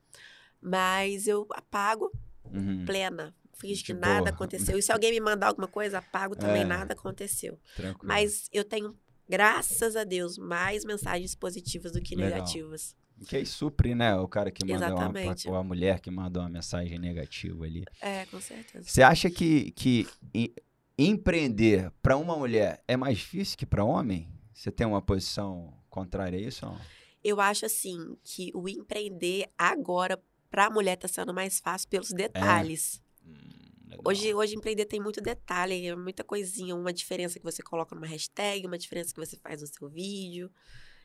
[0.61, 2.13] Mas eu apago
[2.45, 2.85] Uhum.
[2.85, 3.35] plena.
[3.55, 4.77] Finge que nada aconteceu.
[4.77, 6.65] E se alguém me mandar alguma coisa, apago também, É.
[6.65, 7.59] nada aconteceu.
[7.77, 8.09] Tranquilo.
[8.09, 8.99] Mas eu tenho,
[9.33, 12.33] graças a Deus, mais mensagens positivas do que Legal.
[12.41, 12.95] negativas.
[13.27, 14.15] Que aí supre, né?
[14.17, 15.49] O cara que manda uma, Exatamente.
[15.49, 17.85] ou a mulher que manda uma mensagem negativa ali.
[18.01, 18.85] É, com certeza.
[18.87, 20.53] Você acha que, que em-
[20.99, 24.29] empreender para uma mulher é mais difícil que para homem?
[24.53, 26.67] Você tem uma posição contrária a isso?
[26.67, 26.77] Ou?
[27.25, 30.21] Eu acho assim que o empreender agora
[30.51, 33.01] para a mulher tá sendo mais fácil pelos detalhes.
[33.27, 33.62] É.
[33.95, 37.95] Hum, hoje, hoje empreender tem muito detalhe, é muita coisinha, uma diferença que você coloca
[37.95, 40.51] numa hashtag, uma diferença que você faz no seu vídeo.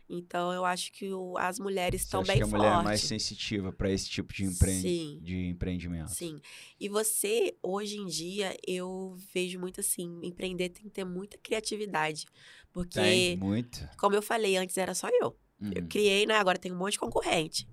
[0.10, 2.50] Então, eu acho que o, as mulheres estão bem fortes.
[2.50, 4.72] que a mulher é mais sensitiva para esse tipo de, empre...
[4.72, 5.20] Sim.
[5.22, 6.12] de empreendimento.
[6.12, 6.40] Sim.
[6.80, 12.26] E você, hoje em dia, eu vejo muito assim, empreender tem que ter muita criatividade.
[12.72, 13.88] Porque, tem, muito.
[13.98, 15.38] como eu falei, antes era só eu.
[15.60, 15.72] Uhum.
[15.76, 16.36] Eu criei, né?
[16.36, 17.68] Agora tem um monte de concorrente.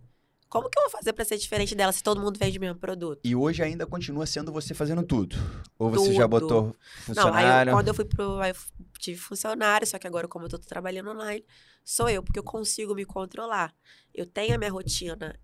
[0.54, 2.78] Como que eu vou fazer para ser diferente dela se todo mundo vende o mesmo
[2.78, 3.20] produto?
[3.24, 5.34] E hoje ainda continua sendo você fazendo tudo?
[5.76, 6.14] Ou você tudo.
[6.14, 7.72] já botou funcionário?
[7.72, 8.38] Não, aí quando eu fui pro...
[8.38, 8.56] Aí eu
[9.00, 11.44] tive funcionário, só que agora como eu tô trabalhando online,
[11.84, 13.74] sou eu, porque eu consigo me controlar.
[14.14, 15.36] Eu tenho a minha rotina,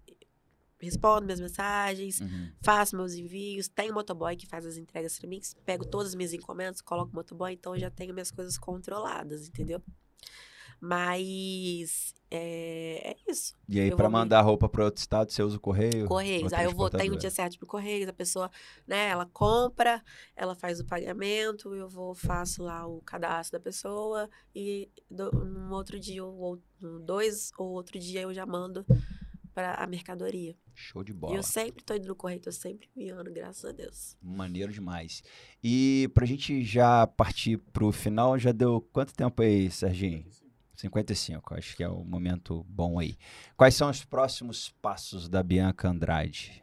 [0.81, 2.53] respondo minhas mensagens, uhum.
[2.63, 6.33] faço meus envios, tenho motoboy que faz as entregas para mim, pego todas as minhas
[6.33, 9.83] encomendas, coloco o motoboy, então eu já tenho minhas coisas controladas, entendeu?
[10.81, 13.55] Mas é, é isso.
[13.69, 16.07] E aí, para mandar roupa para outro estado, você usa o correio?
[16.07, 16.53] Correios.
[16.53, 18.51] Aí eu vou, tenho um dia certo pro Correios, a pessoa,
[18.87, 20.03] né, ela compra,
[20.35, 25.75] ela faz o pagamento, eu vou, faço lá o cadastro da pessoa e do, no
[25.75, 26.61] outro dia, ou
[27.03, 28.87] dois ou outro dia, eu já mando
[29.53, 30.55] para a mercadoria.
[30.75, 31.35] Show de bola.
[31.35, 34.17] E eu sempre tô indo no correio, tô sempre enviando, graças a Deus.
[34.23, 35.23] Maneiro demais.
[35.63, 40.25] E pra gente já partir pro final, já deu quanto tempo aí, Serginho?
[40.81, 43.17] 55, acho que é o momento bom aí.
[43.57, 46.63] Quais são os próximos passos da Bianca Andrade?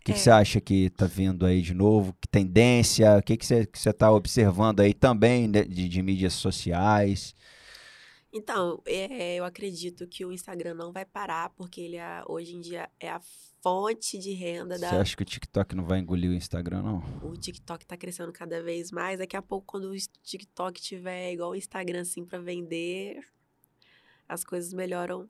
[0.00, 0.14] O que, é.
[0.14, 2.14] que você acha que está vindo aí de novo?
[2.20, 3.18] Que tendência?
[3.18, 7.34] O que, que você está observando aí também de, de mídias sociais?
[8.32, 12.60] Então, é, eu acredito que o Instagram não vai parar, porque ele é, hoje em
[12.60, 13.20] dia é a
[13.62, 14.88] fonte de renda da.
[14.88, 17.02] Você acha que o TikTok não vai engolir o Instagram, não?
[17.22, 19.18] O TikTok tá crescendo cada vez mais.
[19.18, 23.20] Daqui a pouco, quando o TikTok tiver igual o Instagram, assim, para vender,
[24.26, 25.28] as coisas melhoram.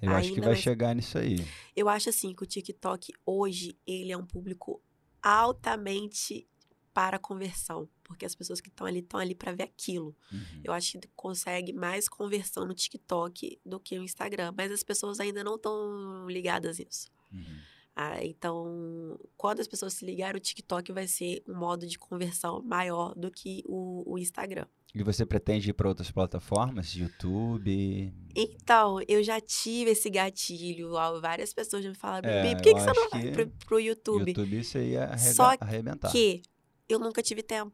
[0.00, 0.60] Eu acho que vai mais.
[0.60, 1.44] chegar nisso aí.
[1.74, 4.80] Eu acho, assim, que o TikTok, hoje, ele é um público
[5.20, 6.46] altamente
[6.94, 10.16] para conversão, porque as pessoas que estão ali estão ali para ver aquilo.
[10.32, 10.60] Uhum.
[10.62, 15.18] Eu acho que consegue mais conversão no TikTok do que no Instagram, mas as pessoas
[15.18, 17.10] ainda não estão ligadas nisso.
[17.32, 17.58] Uhum.
[17.96, 22.62] Ah, então, quando as pessoas se ligarem, o TikTok vai ser um modo de conversão
[22.62, 24.66] maior do que o, o Instagram.
[24.94, 28.14] E você pretende ir para outras plataformas, YouTube?
[28.34, 30.92] Então, eu já tive esse gatilho.
[31.20, 34.30] Várias pessoas já me falaram, é, por que, que você não vai pro, pro YouTube?
[34.30, 36.12] YouTube isso ia Só arrebentar.
[36.12, 36.42] que
[36.88, 37.72] eu nunca tive tempo.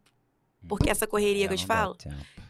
[0.68, 1.96] Porque essa correria é, que eu te falo,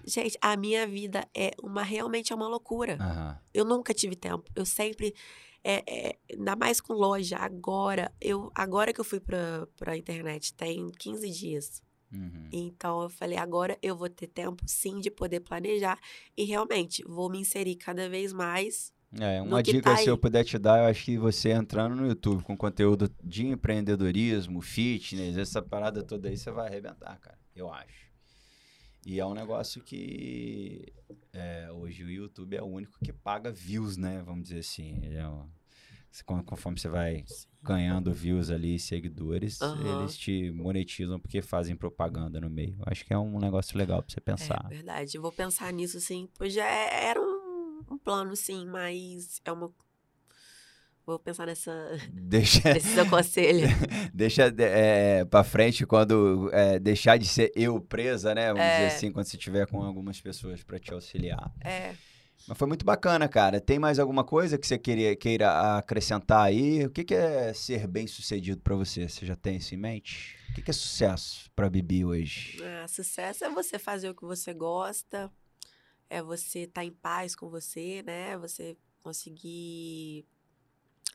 [0.04, 2.98] gente, a minha vida é uma realmente é uma loucura.
[3.00, 3.36] Uhum.
[3.54, 4.50] Eu nunca tive tempo.
[4.54, 5.14] Eu sempre
[5.62, 7.36] é, é, ainda mais com loja.
[7.38, 11.82] Agora, eu agora que eu fui pra, pra internet, tem 15 dias.
[12.12, 12.48] Uhum.
[12.50, 15.98] Então eu falei, agora eu vou ter tempo sim de poder planejar
[16.36, 20.44] e realmente vou me inserir cada vez mais é, uma dica, tá se eu puder
[20.44, 25.60] te dar, eu acho que você entrando no YouTube com conteúdo de empreendedorismo, fitness, essa
[25.60, 27.38] parada toda aí, você vai arrebentar, cara.
[27.54, 28.08] Eu acho.
[29.04, 30.92] E é um negócio que
[31.32, 34.22] é, hoje o YouTube é o único que paga views, né?
[34.24, 35.00] Vamos dizer assim.
[35.02, 35.48] É um,
[36.44, 37.24] conforme você vai
[37.62, 40.00] ganhando views ali, seguidores, uhum.
[40.00, 42.76] eles te monetizam porque fazem propaganda no meio.
[42.86, 44.66] Acho que é um negócio legal pra você pensar.
[44.66, 45.16] É verdade.
[45.16, 46.28] Eu vou pensar nisso, sim.
[46.36, 47.39] Pois já é, era um
[47.90, 49.72] um plano, sim, mas é uma.
[51.04, 51.72] Vou pensar nessa.
[52.12, 52.62] Deixa.
[52.72, 53.68] Nesse seu conselho.
[54.14, 58.48] deixa é, pra frente quando é, deixar de ser eu presa, né?
[58.48, 58.76] Vamos é.
[58.76, 61.52] dizer assim, quando você tiver com algumas pessoas para te auxiliar.
[61.64, 61.94] É.
[62.46, 63.60] Mas foi muito bacana, cara.
[63.60, 66.86] Tem mais alguma coisa que você queria, queira acrescentar aí?
[66.86, 69.08] O que, que é ser bem sucedido para você?
[69.08, 70.36] Você já tem isso em mente?
[70.50, 72.58] O que, que é sucesso para Bibi hoje?
[72.62, 75.30] Ah, sucesso é você fazer o que você gosta,
[76.10, 78.36] é você estar tá em paz com você, né?
[78.38, 80.26] Você conseguir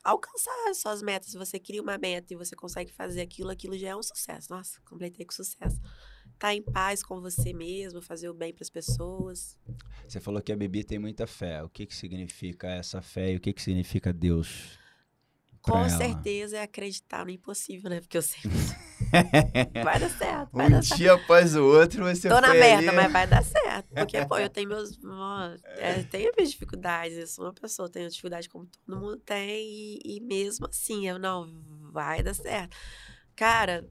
[0.02, 1.30] alcançar as suas metas.
[1.30, 4.48] Se você cria uma meta e você consegue fazer aquilo, aquilo já é um sucesso.
[4.50, 5.76] Nossa, completei com sucesso.
[5.76, 9.58] Estar tá em paz com você mesmo, fazer o bem para as pessoas.
[10.08, 11.62] Você falou que a Bibi tem muita fé.
[11.62, 14.78] O que, que significa essa fé e o que, que significa Deus?
[15.66, 15.88] Com ela?
[15.88, 18.00] certeza é acreditar no impossível, né?
[18.00, 18.50] Porque eu sempre.
[19.82, 20.50] vai dar certo.
[20.52, 21.22] Vai um dar dia certo.
[21.24, 23.92] após o outro você Tô na merda, mas vai dar certo.
[23.92, 24.96] Porque, pô, eu tenho meus.
[25.78, 27.18] É, tenho minhas dificuldades.
[27.18, 29.68] Eu sou uma pessoa, tenho dificuldade como todo mundo tem.
[29.68, 31.48] E, e mesmo assim, eu não,
[31.92, 32.76] vai dar certo.
[33.34, 33.84] Cara,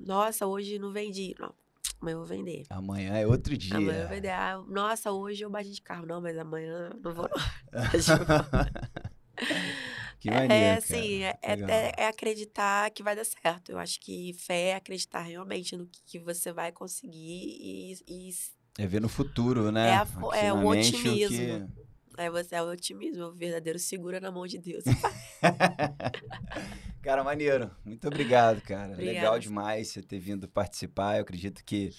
[0.00, 1.34] nossa, hoje não vendi.
[1.38, 1.54] Não,
[2.00, 2.62] amanhã eu vou vender.
[2.70, 3.76] Amanhã é outro dia.
[3.76, 4.30] Amanhã eu vou vender.
[4.30, 6.06] Ah, nossa, hoje eu bati de carro.
[6.06, 7.28] Não, mas amanhã não vou.
[10.22, 13.72] Que é, é, assim, é, é, é, acreditar que vai dar certo.
[13.72, 18.30] Eu acho que fé é acreditar realmente no que, que você vai conseguir e, e
[18.78, 19.88] É ver no futuro, né?
[19.88, 20.06] É, a-
[20.36, 21.68] é o otimismo.
[21.74, 24.84] que- É, você é o otimismo, o verdadeiro segura na mão de Deus.
[27.02, 27.70] Cara, maneiro.
[27.84, 28.92] Muito obrigado, cara.
[28.92, 29.12] Obrigada.
[29.12, 31.16] Legal demais você ter vindo participar.
[31.16, 31.92] Eu acredito que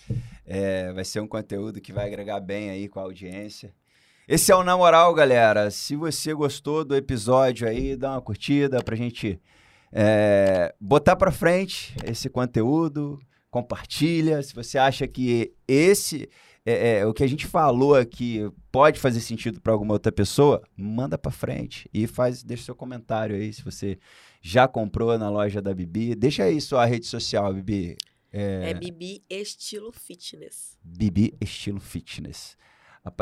[0.45, 3.73] é, vai ser um conteúdo que vai agregar bem aí com a audiência.
[4.27, 5.69] Esse é o Na Moral, galera.
[5.69, 9.37] Se você gostou do episódio aí, dá uma curtida pra gente
[9.91, 13.19] é, botar pra frente esse conteúdo.
[13.51, 14.41] Compartilha.
[14.41, 16.29] Se você acha que esse
[16.65, 20.61] é, é, o que a gente falou aqui pode fazer sentido para alguma outra pessoa,
[20.77, 23.99] manda para frente e faz, deixa seu comentário aí se você
[24.41, 26.15] já comprou na loja da Bibi.
[26.15, 27.97] Deixa aí sua rede social, Bibi.
[28.31, 30.77] É, É Bibi estilo fitness.
[30.81, 32.55] Bibi Estilo Fitness.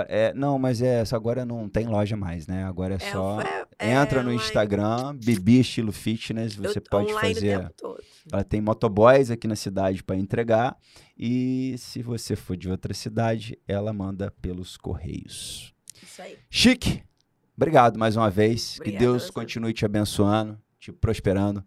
[0.07, 2.63] É, não, mas é, essa agora não tem loja mais, né?
[2.65, 4.31] Agora é, É, só é- entra no.
[4.31, 7.57] Instagram, Bibi Estilo Fitness, você Eu- pode fazer.
[7.57, 8.03] o tempo todo.
[8.31, 10.77] Ela tem motoboys aqui na cidade para entregar.
[11.17, 15.73] E se você for de outra cidade, ela manda pelos correios.
[16.03, 16.37] Isso aí.
[16.49, 17.03] Chique!
[17.57, 18.73] Obrigado mais uma vez.
[18.75, 19.33] que Obrigada, Deus Anderson.
[19.33, 21.63] continue te abençoando, te prosperando.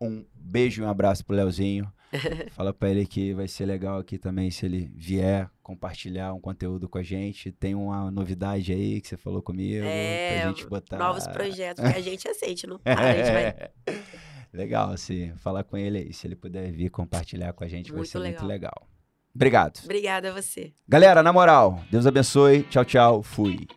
[0.00, 1.90] Um beijo e um abraço pro Leozinho.
[2.52, 6.88] Fala pra ele que vai ser legal aqui também se ele vier compartilhar um conteúdo
[6.88, 7.52] com a gente.
[7.52, 10.96] Tem uma novidade aí que você falou comigo É, pra gente botar.
[10.98, 13.70] Novos projetos que a gente aceite, não para, a gente vai
[14.52, 17.98] Legal, se falar com ele aí, se ele puder vir compartilhar com a gente, vai
[17.98, 18.48] Muito ser muito legal.
[18.48, 18.88] legal.
[19.34, 19.80] Obrigado.
[19.84, 20.72] Obrigada a você.
[20.88, 22.62] Galera, na moral, Deus abençoe.
[22.64, 23.22] Tchau, tchau.
[23.22, 23.68] Fui.